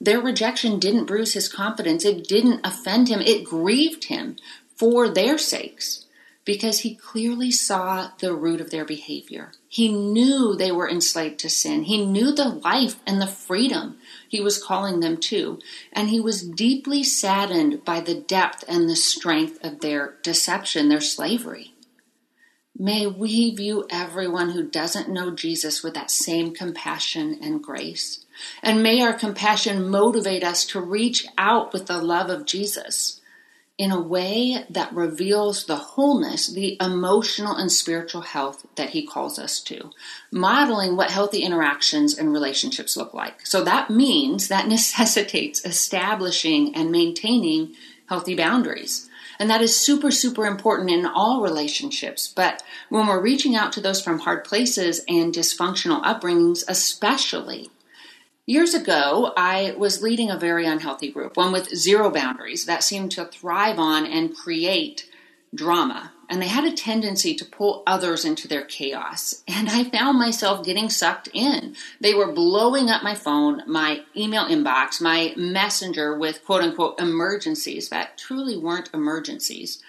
their 0.00 0.20
rejection 0.20 0.78
didn't 0.78 1.04
bruise 1.04 1.34
his 1.34 1.52
confidence. 1.52 2.04
It 2.04 2.26
didn't 2.26 2.66
offend 2.66 3.08
him. 3.08 3.20
It 3.20 3.44
grieved 3.44 4.04
him 4.04 4.36
for 4.74 5.08
their 5.10 5.36
sakes 5.36 6.03
because 6.44 6.80
he 6.80 6.94
clearly 6.94 7.50
saw 7.50 8.10
the 8.18 8.34
root 8.34 8.60
of 8.60 8.70
their 8.70 8.84
behavior. 8.84 9.52
He 9.68 9.88
knew 9.88 10.54
they 10.54 10.70
were 10.70 10.88
enslaved 10.88 11.38
to 11.40 11.48
sin. 11.48 11.84
He 11.84 12.04
knew 12.04 12.32
the 12.32 12.48
life 12.48 13.00
and 13.06 13.20
the 13.20 13.26
freedom 13.26 13.98
he 14.28 14.40
was 14.40 14.62
calling 14.62 15.00
them 15.00 15.16
to. 15.18 15.58
And 15.92 16.10
he 16.10 16.20
was 16.20 16.42
deeply 16.42 17.02
saddened 17.02 17.84
by 17.84 18.00
the 18.00 18.14
depth 18.14 18.64
and 18.68 18.88
the 18.88 18.96
strength 18.96 19.64
of 19.64 19.80
their 19.80 20.16
deception, 20.22 20.88
their 20.88 21.00
slavery. 21.00 21.72
May 22.76 23.06
we 23.06 23.54
view 23.54 23.86
everyone 23.88 24.50
who 24.50 24.68
doesn't 24.68 25.08
know 25.08 25.30
Jesus 25.30 25.82
with 25.82 25.94
that 25.94 26.10
same 26.10 26.52
compassion 26.52 27.38
and 27.40 27.62
grace. 27.62 28.26
And 28.62 28.82
may 28.82 29.00
our 29.00 29.12
compassion 29.12 29.88
motivate 29.88 30.42
us 30.42 30.66
to 30.66 30.80
reach 30.80 31.26
out 31.38 31.72
with 31.72 31.86
the 31.86 31.98
love 31.98 32.30
of 32.30 32.46
Jesus 32.46 33.20
in 33.76 33.90
a 33.90 34.00
way 34.00 34.64
that 34.70 34.94
reveals 34.94 35.66
the 35.66 35.76
wholeness, 35.76 36.46
the 36.46 36.76
emotional 36.80 37.56
and 37.56 37.72
spiritual 37.72 38.20
health 38.20 38.64
that 38.76 38.90
he 38.90 39.04
calls 39.04 39.36
us 39.38 39.60
to, 39.60 39.90
modeling 40.30 40.96
what 40.96 41.10
healthy 41.10 41.40
interactions 41.42 42.16
and 42.16 42.32
relationships 42.32 42.96
look 42.96 43.12
like. 43.12 43.44
So 43.44 43.64
that 43.64 43.90
means 43.90 44.48
that 44.48 44.68
necessitates 44.68 45.64
establishing 45.64 46.74
and 46.74 46.92
maintaining 46.92 47.74
healthy 48.06 48.36
boundaries. 48.36 49.08
And 49.40 49.50
that 49.50 49.62
is 49.62 49.76
super, 49.76 50.12
super 50.12 50.46
important 50.46 50.90
in 50.90 51.04
all 51.04 51.42
relationships. 51.42 52.28
But 52.28 52.62
when 52.88 53.08
we're 53.08 53.20
reaching 53.20 53.56
out 53.56 53.72
to 53.72 53.80
those 53.80 54.00
from 54.00 54.20
hard 54.20 54.44
places 54.44 55.00
and 55.08 55.34
dysfunctional 55.34 56.04
upbringings, 56.04 56.62
especially, 56.68 57.70
Years 58.46 58.74
ago, 58.74 59.32
I 59.38 59.74
was 59.78 60.02
leading 60.02 60.30
a 60.30 60.38
very 60.38 60.66
unhealthy 60.66 61.10
group, 61.10 61.38
one 61.38 61.50
with 61.50 61.74
zero 61.74 62.10
boundaries 62.10 62.66
that 62.66 62.84
seemed 62.84 63.10
to 63.12 63.24
thrive 63.24 63.78
on 63.78 64.04
and 64.04 64.36
create 64.36 65.08
drama. 65.54 66.12
And 66.28 66.42
they 66.42 66.48
had 66.48 66.64
a 66.64 66.76
tendency 66.76 67.34
to 67.36 67.44
pull 67.44 67.82
others 67.86 68.22
into 68.22 68.46
their 68.46 68.64
chaos. 68.64 69.42
And 69.48 69.70
I 69.70 69.84
found 69.84 70.18
myself 70.18 70.64
getting 70.64 70.90
sucked 70.90 71.28
in. 71.32 71.74
They 72.00 72.12
were 72.12 72.32
blowing 72.32 72.90
up 72.90 73.02
my 73.02 73.14
phone, 73.14 73.62
my 73.66 74.02
email 74.14 74.44
inbox, 74.44 75.00
my 75.00 75.32
messenger 75.36 76.14
with 76.14 76.44
quote 76.44 76.62
unquote 76.62 77.00
emergencies 77.00 77.88
that 77.88 78.18
truly 78.18 78.58
weren't 78.58 78.90
emergencies. 78.92 79.82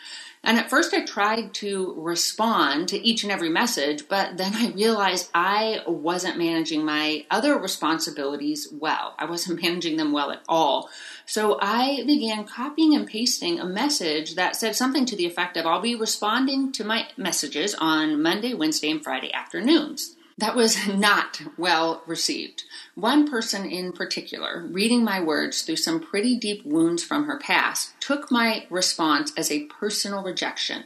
And 0.46 0.60
at 0.60 0.70
first, 0.70 0.94
I 0.94 1.04
tried 1.04 1.56
to 1.56 1.96
respond 1.98 2.88
to 2.90 3.04
each 3.04 3.24
and 3.24 3.32
every 3.32 3.50
message, 3.50 4.08
but 4.08 4.38
then 4.38 4.54
I 4.54 4.70
realized 4.70 5.32
I 5.34 5.82
wasn't 5.88 6.38
managing 6.38 6.86
my 6.86 7.26
other 7.32 7.58
responsibilities 7.58 8.68
well. 8.72 9.16
I 9.18 9.26
wasn't 9.26 9.62
managing 9.64 9.98
them 9.98 10.12
well 10.12 10.30
at 10.30 10.44
all. 10.48 10.92
So 11.26 11.58
I 11.60 12.04
began 12.06 12.46
copying 12.46 12.96
and 12.96 13.08
pasting 13.08 13.60
a 13.60 13.66
message 13.66 14.36
that 14.36 14.56
said 14.56 14.76
something 14.76 15.08
to 15.08 15.16
the 15.16 15.26
effect 15.26 15.58
of 15.58 15.66
I'll 15.66 15.82
be 15.82 15.96
responding 15.96 16.72
to 16.74 16.84
my 16.84 17.08
messages 17.18 17.74
on 17.74 18.22
Monday, 18.22 18.54
Wednesday, 18.54 18.92
and 18.92 19.04
Friday 19.04 19.34
afternoons. 19.34 20.16
That 20.38 20.56
was 20.56 20.88
not 20.90 21.42
well 21.58 22.04
received. 22.06 22.64
One 22.96 23.30
person 23.30 23.66
in 23.66 23.92
particular, 23.92 24.66
reading 24.70 25.04
my 25.04 25.22
words 25.22 25.62
through 25.62 25.78
some 25.78 26.00
pretty 26.00 26.36
deep 26.38 26.66
wounds 26.66 27.04
from 27.04 27.26
her 27.26 27.38
past, 27.38 28.00
took 28.00 28.32
my 28.32 28.66
response 28.70 29.32
as 29.38 29.52
a 29.52 29.66
personal 29.66 30.24
rejection. 30.24 30.86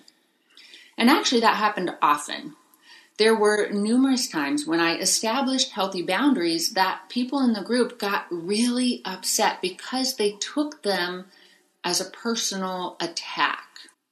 And 0.98 1.10
actually, 1.10 1.42
that 1.42 1.56
happened 1.56 1.96
often. 2.02 2.56
There 3.18 3.36
were 3.36 3.70
numerous 3.70 4.30
times 4.30 4.66
when 4.66 4.80
I 4.80 4.98
established 4.98 5.72
healthy 5.72 6.02
boundaries 6.02 6.72
that 6.72 7.10
people 7.10 7.40
in 7.42 7.52
the 7.52 7.62
group 7.62 8.00
got 8.00 8.28
really 8.32 9.02
upset 9.04 9.62
because 9.62 10.16
they 10.16 10.32
took 10.40 10.84
them 10.84 11.26
as 11.84 12.00
a 12.00 12.10
personal 12.10 12.96
attack. 13.02 13.68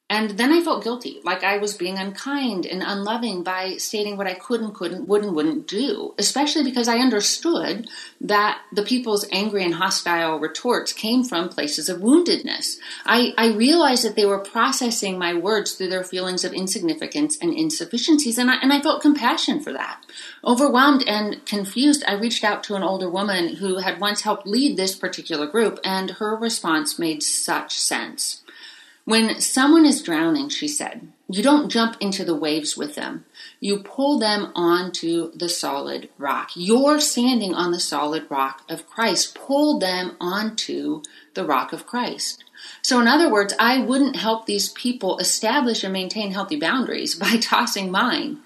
And 0.10 0.32
then 0.32 0.54
I 0.54 0.62
felt 0.62 0.86
guilty, 0.86 1.20
like 1.26 1.44
I 1.44 1.58
was 1.58 1.76
being 1.76 1.98
unkind 1.98 2.66
and 2.66 2.82
unloving 2.82 3.44
by 3.44 3.76
stating 3.76 4.16
what 4.16 4.26
I 4.26 4.36
could 4.36 4.62
and 4.62 4.74
couldn't, 4.74 5.06
would 5.06 5.22
and 5.22 5.36
wouldn't 5.36 5.68
do, 5.68 6.14
especially 6.18 6.64
because 6.64 6.88
I 6.88 7.00
understood 7.00 7.90
that 8.22 8.62
the 8.72 8.84
people's 8.84 9.28
angry 9.34 9.66
and 9.66 9.74
hostile 9.74 10.40
retorts 10.40 10.94
came 10.94 11.26
from 11.26 11.50
places 11.50 11.90
of 11.90 12.00
woundedness. 12.00 12.78
I, 13.06 13.34
I 13.38 13.48
realized 13.48 14.06
that 14.06 14.16
they 14.16 14.26
were 14.26 14.40
processing 14.40 15.20
my 15.20 15.34
words 15.34 15.74
through 15.74 15.90
their 15.90 16.06
feelings 16.06 16.46
of 16.46 16.54
insignificance 16.54 17.38
and 17.42 17.54
insufficiencies, 17.54 18.38
and 18.38 18.50
I, 18.50 18.56
and 18.62 18.72
I 18.72 18.80
felt 18.80 19.02
compassion 19.02 19.60
for 19.60 19.74
that. 19.74 20.06
Overwhelmed 20.42 21.04
and 21.06 21.46
confused, 21.46 22.06
I 22.08 22.14
reached 22.14 22.46
out 22.46 22.64
to 22.64 22.76
an 22.76 22.84
older 22.84 23.10
woman 23.10 23.56
who 23.56 23.80
had 23.80 24.00
once 24.00 24.22
helped 24.22 24.48
lead 24.48 24.78
this 24.78 24.96
particular 24.96 25.48
group, 25.48 25.82
and 25.84 26.12
her 26.12 26.34
response 26.34 26.98
made 26.98 27.24
such 27.24 27.78
sense. 27.78 28.42
When 29.08 29.40
someone 29.40 29.86
is 29.86 30.04
drowning, 30.04 30.50
she 30.50 30.68
said, 30.68 31.14
you 31.30 31.42
don't 31.42 31.70
jump 31.70 31.96
into 32.02 32.26
the 32.26 32.36
waves 32.36 32.76
with 32.76 32.96
them. 32.96 33.24
You 33.62 33.80
pull 33.80 34.20
them 34.20 34.52
onto 34.54 35.32
the 35.32 35.48
solid 35.48 36.10
rock. 36.18 36.50
You're 36.56 37.00
standing 37.00 37.54
on 37.54 37.72
the 37.72 37.80
solid 37.80 38.26
rock 38.30 38.64
of 38.68 38.86
Christ. 38.86 39.34
Pull 39.34 39.80
them 39.80 40.18
onto 40.20 41.04
the 41.36 41.46
rock 41.46 41.72
of 41.72 41.88
Christ. 41.88 42.44
So, 42.82 43.00
in 43.00 43.08
other 43.08 43.32
words, 43.32 43.54
I 43.58 43.80
wouldn't 43.80 44.18
help 44.18 44.46
these 44.46 44.74
people 44.74 45.20
establish 45.20 45.86
and 45.86 45.94
maintain 45.94 46.34
healthy 46.34 46.60
boundaries 46.60 47.16
by 47.20 47.38
tossing 47.38 47.90
mine. 47.90 48.40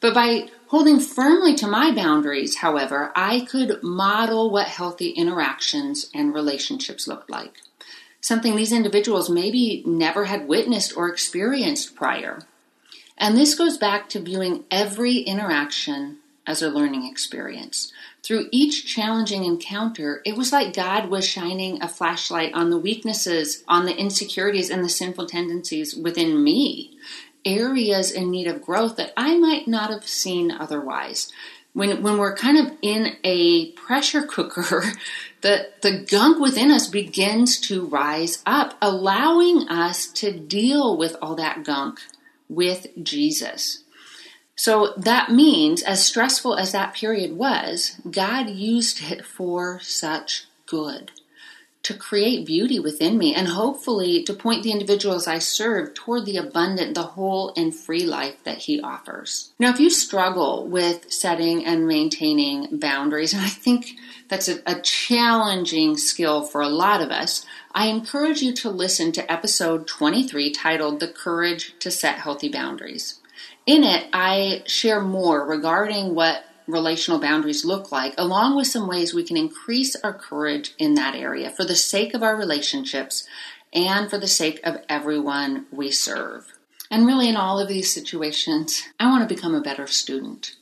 But 0.00 0.12
by 0.12 0.48
holding 0.66 0.98
firmly 0.98 1.54
to 1.54 1.68
my 1.68 1.94
boundaries, 1.94 2.56
however, 2.56 3.12
I 3.14 3.42
could 3.42 3.80
model 3.80 4.50
what 4.50 4.66
healthy 4.66 5.10
interactions 5.10 6.10
and 6.12 6.34
relationships 6.34 7.06
looked 7.06 7.30
like 7.30 7.60
something 8.20 8.56
these 8.56 8.72
individuals 8.72 9.30
maybe 9.30 9.82
never 9.86 10.26
had 10.26 10.48
witnessed 10.48 10.96
or 10.96 11.08
experienced 11.08 11.94
prior. 11.94 12.40
And 13.16 13.36
this 13.36 13.54
goes 13.54 13.76
back 13.76 14.08
to 14.10 14.20
viewing 14.20 14.64
every 14.70 15.18
interaction 15.18 16.18
as 16.46 16.62
a 16.62 16.70
learning 16.70 17.06
experience. 17.06 17.92
Through 18.22 18.48
each 18.50 18.86
challenging 18.86 19.44
encounter, 19.44 20.22
it 20.24 20.36
was 20.36 20.52
like 20.52 20.74
God 20.74 21.08
was 21.08 21.26
shining 21.26 21.82
a 21.82 21.88
flashlight 21.88 22.52
on 22.54 22.70
the 22.70 22.78
weaknesses, 22.78 23.62
on 23.68 23.86
the 23.86 23.96
insecurities, 23.96 24.70
and 24.70 24.84
the 24.84 24.88
sinful 24.88 25.26
tendencies 25.26 25.94
within 25.94 26.42
me, 26.42 26.96
areas 27.44 28.10
in 28.10 28.30
need 28.30 28.46
of 28.46 28.62
growth 28.62 28.96
that 28.96 29.12
I 29.16 29.38
might 29.38 29.68
not 29.68 29.90
have 29.90 30.06
seen 30.06 30.50
otherwise 30.50 31.30
when 31.72 32.02
when 32.02 32.18
we're 32.18 32.34
kind 32.34 32.58
of 32.58 32.76
in 32.82 33.16
a 33.24 33.72
pressure 33.72 34.22
cooker, 34.22 34.84
the 35.40 35.70
the 35.82 36.06
gunk 36.10 36.40
within 36.40 36.70
us 36.70 36.88
begins 36.88 37.58
to 37.60 37.86
rise 37.86 38.42
up, 38.46 38.76
allowing 38.82 39.68
us 39.68 40.06
to 40.12 40.32
deal 40.32 40.96
with 40.96 41.16
all 41.22 41.34
that 41.36 41.64
gunk 41.64 42.00
with 42.48 42.88
Jesus. 43.02 43.84
So 44.56 44.92
that 44.98 45.30
means, 45.30 45.82
as 45.82 46.04
stressful 46.04 46.54
as 46.56 46.72
that 46.72 46.92
period 46.92 47.34
was, 47.34 47.98
God 48.10 48.50
used 48.50 49.02
it 49.10 49.24
for 49.24 49.80
such 49.80 50.44
good 50.66 51.12
to 51.82 51.94
create 51.94 52.46
beauty 52.46 52.78
within 52.78 53.16
me 53.16 53.34
and 53.34 53.48
hopefully 53.48 54.22
to 54.22 54.34
point 54.34 54.62
the 54.62 54.72
individuals 54.72 55.26
I 55.26 55.38
serve 55.38 55.94
toward 55.94 56.26
the 56.26 56.36
abundant, 56.36 56.94
the 56.94 57.02
whole, 57.02 57.54
and 57.56 57.74
free 57.74 58.04
life 58.04 58.42
that 58.44 58.58
He 58.58 58.80
offers. 58.80 59.52
Now, 59.58 59.70
if 59.70 59.80
you 59.80 59.88
struggle 59.88 60.66
with 60.66 61.10
setting 61.10 61.64
and 61.64 61.88
maintaining 61.88 62.78
boundaries, 62.78 63.32
and 63.32 63.42
I 63.42 63.48
think 63.48 63.92
that's 64.28 64.48
a, 64.48 64.60
a 64.66 64.80
challenging 64.80 65.96
skill 65.96 66.42
for 66.42 66.60
a 66.60 66.68
lot 66.68 67.00
of 67.00 67.10
us, 67.10 67.46
I 67.72 67.86
encourage 67.86 68.42
you 68.42 68.52
to 68.56 68.70
listen 68.70 69.12
to 69.12 69.32
episode 69.32 69.86
23 69.86 70.50
titled 70.50 71.00
The 71.00 71.08
Courage 71.08 71.74
to 71.78 71.90
Set 71.90 72.16
Healthy 72.16 72.50
Boundaries. 72.50 73.20
In 73.64 73.84
it, 73.84 74.06
I 74.12 74.62
share 74.66 75.00
more 75.00 75.46
regarding 75.46 76.14
what 76.14 76.44
relational 76.70 77.20
boundaries 77.20 77.64
look 77.64 77.90
like, 77.90 78.14
along 78.16 78.56
with 78.56 78.66
some 78.66 78.86
ways 78.86 79.14
we 79.14 79.24
can 79.24 79.36
increase 79.36 79.96
our 79.96 80.12
courage 80.12 80.74
in 80.78 80.94
that 80.94 81.14
area 81.14 81.50
for 81.50 81.64
the 81.64 81.76
sake 81.76 82.14
of 82.14 82.22
our 82.22 82.36
relationships 82.36 83.26
and 83.72 84.10
for 84.10 84.18
the 84.18 84.26
sake 84.26 84.60
of 84.64 84.78
everyone 84.88 85.66
we 85.70 85.90
serve. 85.90 86.52
And 86.90 87.06
really, 87.06 87.28
in 87.28 87.36
all 87.36 87.60
of 87.60 87.68
these 87.68 87.92
situations, 87.92 88.82
I 88.98 89.08
want 89.08 89.28
to 89.28 89.32
become 89.32 89.54
a 89.54 89.60
better 89.60 89.86
student. 89.86 90.56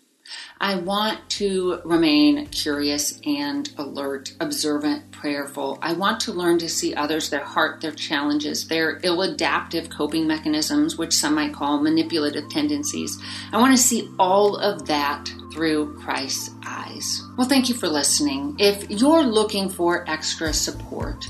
I 0.61 0.77
want 0.77 1.29
to 1.31 1.81
remain 1.85 2.47
curious 2.49 3.21
and 3.25 3.71
alert, 3.79 4.35
observant, 4.41 5.11
prayerful. 5.13 5.79
I 5.83 5.93
want 5.93 6.21
to 6.21 6.33
learn 6.33 6.59
to 6.59 6.69
see 6.69 6.95
others, 6.95 7.31
their 7.31 7.45
heart, 7.45 7.81
their 7.81 7.93
challenges, 7.93 8.67
their 8.69 9.01
ill 9.03 9.23
adaptive 9.23 9.91
coping 9.91 10.27
mechanisms, 10.27 10.99
which 10.99 11.13
some 11.13 11.35
might 11.35 11.53
call 11.53 11.83
manipulative 11.83 12.49
tendencies. 12.51 13.19
I 13.53 13.59
want 13.59 13.77
to 13.77 13.83
see 13.83 14.09
all 14.19 14.57
of 14.57 14.87
that 14.87 15.31
through 15.53 15.99
Christ's 15.99 16.51
eyes. 16.65 17.23
Well, 17.37 17.49
thank 17.49 17.69
you 17.69 17.75
for 17.75 17.89
listening. 17.89 18.57
If 18.59 18.91
you're 18.91 19.23
looking 19.23 19.69
for 19.69 20.09
extra 20.09 20.53
support, 20.53 21.29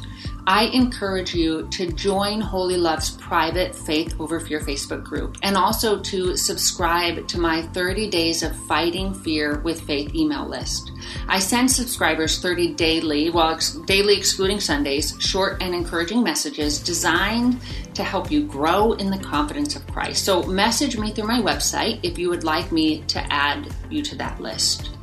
I 0.49 0.71
encourage 0.73 1.35
you 1.35 1.69
to 1.73 1.93
join 1.93 2.41
Wholly 2.41 2.79
Loved's 2.79 3.11
private 3.11 3.75
Faith 3.75 4.19
Over 4.19 4.41
Fear 4.41 4.61
Facebook 4.61 5.05
group 5.05 5.37
and 5.43 5.59
also 5.59 6.01
to 6.01 6.39
subscribe 6.39 7.29
to 7.29 7.39
my 7.39 7.61
30 7.61 8.09
Days 8.09 8.43
of 8.43 8.57
Fighting 8.65 9.13
Fear 9.13 9.59
with 9.59 9.83
Faith 9.83 10.15
email 10.15 10.49
list. 10.49 10.91
I 11.29 11.39
send 11.39 11.71
subscribers 11.71 12.39
30 12.41 12.73
daily, 12.77 13.29
well, 13.29 13.51
ex- 13.51 13.75
daily 13.85 14.17
excluding 14.17 14.59
Sundays, 14.59 15.15
short 15.21 15.63
and 15.63 15.75
encouraging 15.75 16.23
messages 16.23 16.79
designed 16.79 17.61
to 17.93 18.03
help 18.03 18.31
you 18.31 18.43
grow 18.47 18.93
in 18.93 19.11
the 19.11 19.19
confidence 19.19 19.77
of 19.77 19.87
Christ. 19.89 20.25
So 20.25 20.45
message 20.45 20.97
me 20.97 21.13
through 21.13 21.27
my 21.27 21.43
website 21.43 22.01
if 22.03 22.19
you 22.19 22.31
would 22.31 22.45
like 22.45 22.73
me 22.73 23.03
to 23.09 23.21
add 23.31 23.69
you 23.91 24.01
to 24.01 24.17
that 24.17 24.41
list. 24.41 24.98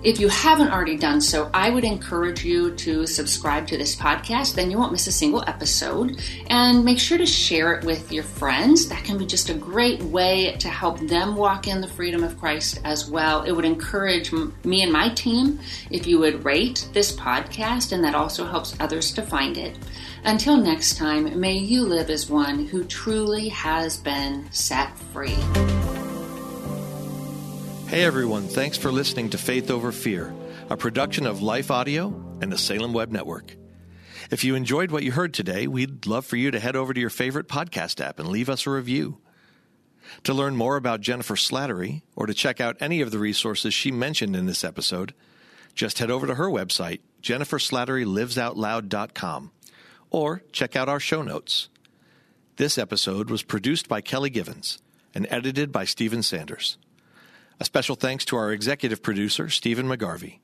If 0.00 0.20
you 0.20 0.28
haven't 0.28 0.70
already 0.70 0.96
done 0.96 1.20
so, 1.20 1.50
I 1.52 1.70
would 1.70 1.82
encourage 1.82 2.44
you 2.44 2.72
to 2.76 3.04
subscribe 3.04 3.66
to 3.66 3.76
this 3.76 3.96
podcast, 3.96 4.54
then 4.54 4.70
you 4.70 4.78
won't 4.78 4.92
miss 4.92 5.08
a 5.08 5.12
single 5.12 5.42
episode. 5.48 6.22
And 6.48 6.84
make 6.84 7.00
sure 7.00 7.18
to 7.18 7.26
share 7.26 7.74
it 7.74 7.84
with 7.84 8.12
your 8.12 8.22
friends. 8.22 8.88
That 8.88 9.02
can 9.02 9.18
be 9.18 9.26
just 9.26 9.50
a 9.50 9.54
great 9.54 10.00
way 10.00 10.54
to 10.60 10.68
help 10.68 11.00
them 11.00 11.34
walk 11.34 11.66
in 11.66 11.80
the 11.80 11.88
freedom 11.88 12.22
of 12.22 12.38
Christ 12.38 12.80
as 12.84 13.10
well. 13.10 13.42
It 13.42 13.50
would 13.50 13.64
encourage 13.64 14.30
me 14.64 14.82
and 14.82 14.92
my 14.92 15.08
team 15.08 15.58
if 15.90 16.06
you 16.06 16.20
would 16.20 16.44
rate 16.44 16.88
this 16.92 17.10
podcast, 17.16 17.90
and 17.90 18.04
that 18.04 18.14
also 18.14 18.46
helps 18.46 18.76
others 18.78 19.12
to 19.14 19.22
find 19.22 19.58
it. 19.58 19.76
Until 20.22 20.56
next 20.56 20.96
time, 20.96 21.40
may 21.40 21.56
you 21.58 21.82
live 21.82 22.08
as 22.08 22.30
one 22.30 22.66
who 22.66 22.84
truly 22.84 23.48
has 23.48 23.96
been 23.96 24.48
set 24.52 24.96
free. 25.12 25.38
Hey 27.88 28.04
everyone, 28.04 28.48
thanks 28.48 28.76
for 28.76 28.92
listening 28.92 29.30
to 29.30 29.38
Faith 29.38 29.70
Over 29.70 29.92
Fear, 29.92 30.34
a 30.68 30.76
production 30.76 31.26
of 31.26 31.40
Life 31.40 31.70
Audio 31.70 32.08
and 32.42 32.52
the 32.52 32.58
Salem 32.58 32.92
Web 32.92 33.10
Network. 33.10 33.56
If 34.30 34.44
you 34.44 34.56
enjoyed 34.56 34.90
what 34.90 35.04
you 35.04 35.12
heard 35.12 35.32
today, 35.32 35.66
we'd 35.66 36.04
love 36.04 36.26
for 36.26 36.36
you 36.36 36.50
to 36.50 36.60
head 36.60 36.76
over 36.76 36.92
to 36.92 37.00
your 37.00 37.08
favorite 37.08 37.48
podcast 37.48 38.04
app 38.04 38.18
and 38.18 38.28
leave 38.28 38.50
us 38.50 38.66
a 38.66 38.70
review. 38.70 39.16
To 40.24 40.34
learn 40.34 40.54
more 40.54 40.76
about 40.76 41.00
Jennifer 41.00 41.34
Slattery 41.34 42.02
or 42.14 42.26
to 42.26 42.34
check 42.34 42.60
out 42.60 42.76
any 42.78 43.00
of 43.00 43.10
the 43.10 43.18
resources 43.18 43.72
she 43.72 43.90
mentioned 43.90 44.36
in 44.36 44.44
this 44.44 44.64
episode, 44.64 45.14
just 45.74 45.98
head 45.98 46.10
over 46.10 46.26
to 46.26 46.34
her 46.34 46.48
website, 46.48 47.00
jenniferslatterylivesoutloud.com, 47.22 49.50
or 50.10 50.42
check 50.52 50.76
out 50.76 50.90
our 50.90 51.00
show 51.00 51.22
notes. 51.22 51.70
This 52.56 52.76
episode 52.76 53.30
was 53.30 53.42
produced 53.42 53.88
by 53.88 54.02
Kelly 54.02 54.28
Givens 54.28 54.78
and 55.14 55.26
edited 55.30 55.72
by 55.72 55.86
Stephen 55.86 56.22
Sanders. 56.22 56.76
A 57.60 57.64
special 57.64 57.96
thanks 57.96 58.24
to 58.26 58.36
our 58.36 58.52
executive 58.52 59.02
producer, 59.02 59.48
Stephen 59.48 59.86
McGarvey. 59.86 60.38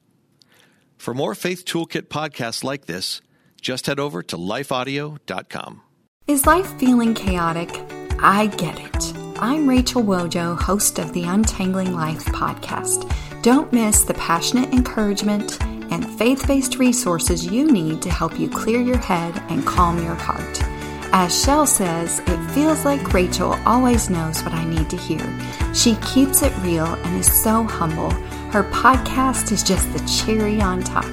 For 0.97 1.15
more 1.15 1.35
Faith 1.35 1.65
Toolkit 1.65 2.09
podcasts 2.09 2.65
like 2.65 2.87
this, 2.87 3.21
just 3.61 3.87
head 3.87 4.01
over 4.01 4.23
to 4.25 4.37
lifeaudio.com. 4.37 5.83
Is 6.27 6.47
life 6.47 6.67
feeling 6.79 7.15
chaotic? 7.15 7.71
I 8.19 8.47
get 8.47 8.79
it. 8.79 9.17
I'm 9.39 9.69
Rachel 9.69 10.03
Wojo, 10.03 10.61
host 10.61 10.99
of 10.99 11.13
the 11.13 11.25
Untangling 11.25 11.95
Life 11.95 12.25
podcast. 12.27 13.13
Don't 13.43 13.73
miss 13.73 14.05
the 14.05 14.15
passionate 14.15 14.73
encouragement 14.73 15.63
and 15.93 16.09
faith 16.19 16.47
based 16.49 16.79
resources 16.79 17.47
you 17.47 17.71
need 17.71 18.03
to 18.03 18.11
help 18.11 18.39
you 18.41 18.49
clear 18.49 18.81
your 18.81 18.99
head 18.99 19.41
and 19.51 19.67
calm 19.67 20.03
your 20.03 20.15
heart. 20.15 20.74
As 21.17 21.45
Shell 21.45 21.67
says, 21.67 22.19
it 22.27 22.51
feels 22.51 22.85
like 22.85 23.13
Rachel 23.13 23.57
always 23.67 24.11
knows 24.11 24.43
what 24.43 24.53
I 24.53 24.65
need 24.65 24.91
to 24.91 24.97
hear. 24.97 25.25
She 25.73 25.95
keeps 26.03 26.43
it 26.43 26.53
real 26.59 26.87
and 26.87 27.17
is 27.17 27.33
so 27.33 27.63
humble. 27.63 28.11
Her 28.51 28.65
podcast 28.65 29.53
is 29.53 29.63
just 29.63 29.93
the 29.93 30.05
cherry 30.09 30.61
on 30.61 30.83
top. 30.83 31.05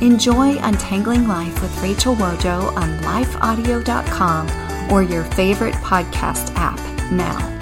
Enjoy 0.00 0.56
Untangling 0.60 1.28
Life 1.28 1.60
with 1.60 1.82
Rachel 1.82 2.14
Wojo 2.14 2.74
on 2.74 3.00
lifeaudio.com 3.00 4.90
or 4.90 5.02
your 5.02 5.24
favorite 5.24 5.74
podcast 5.74 6.54
app 6.56 6.78
now. 7.12 7.59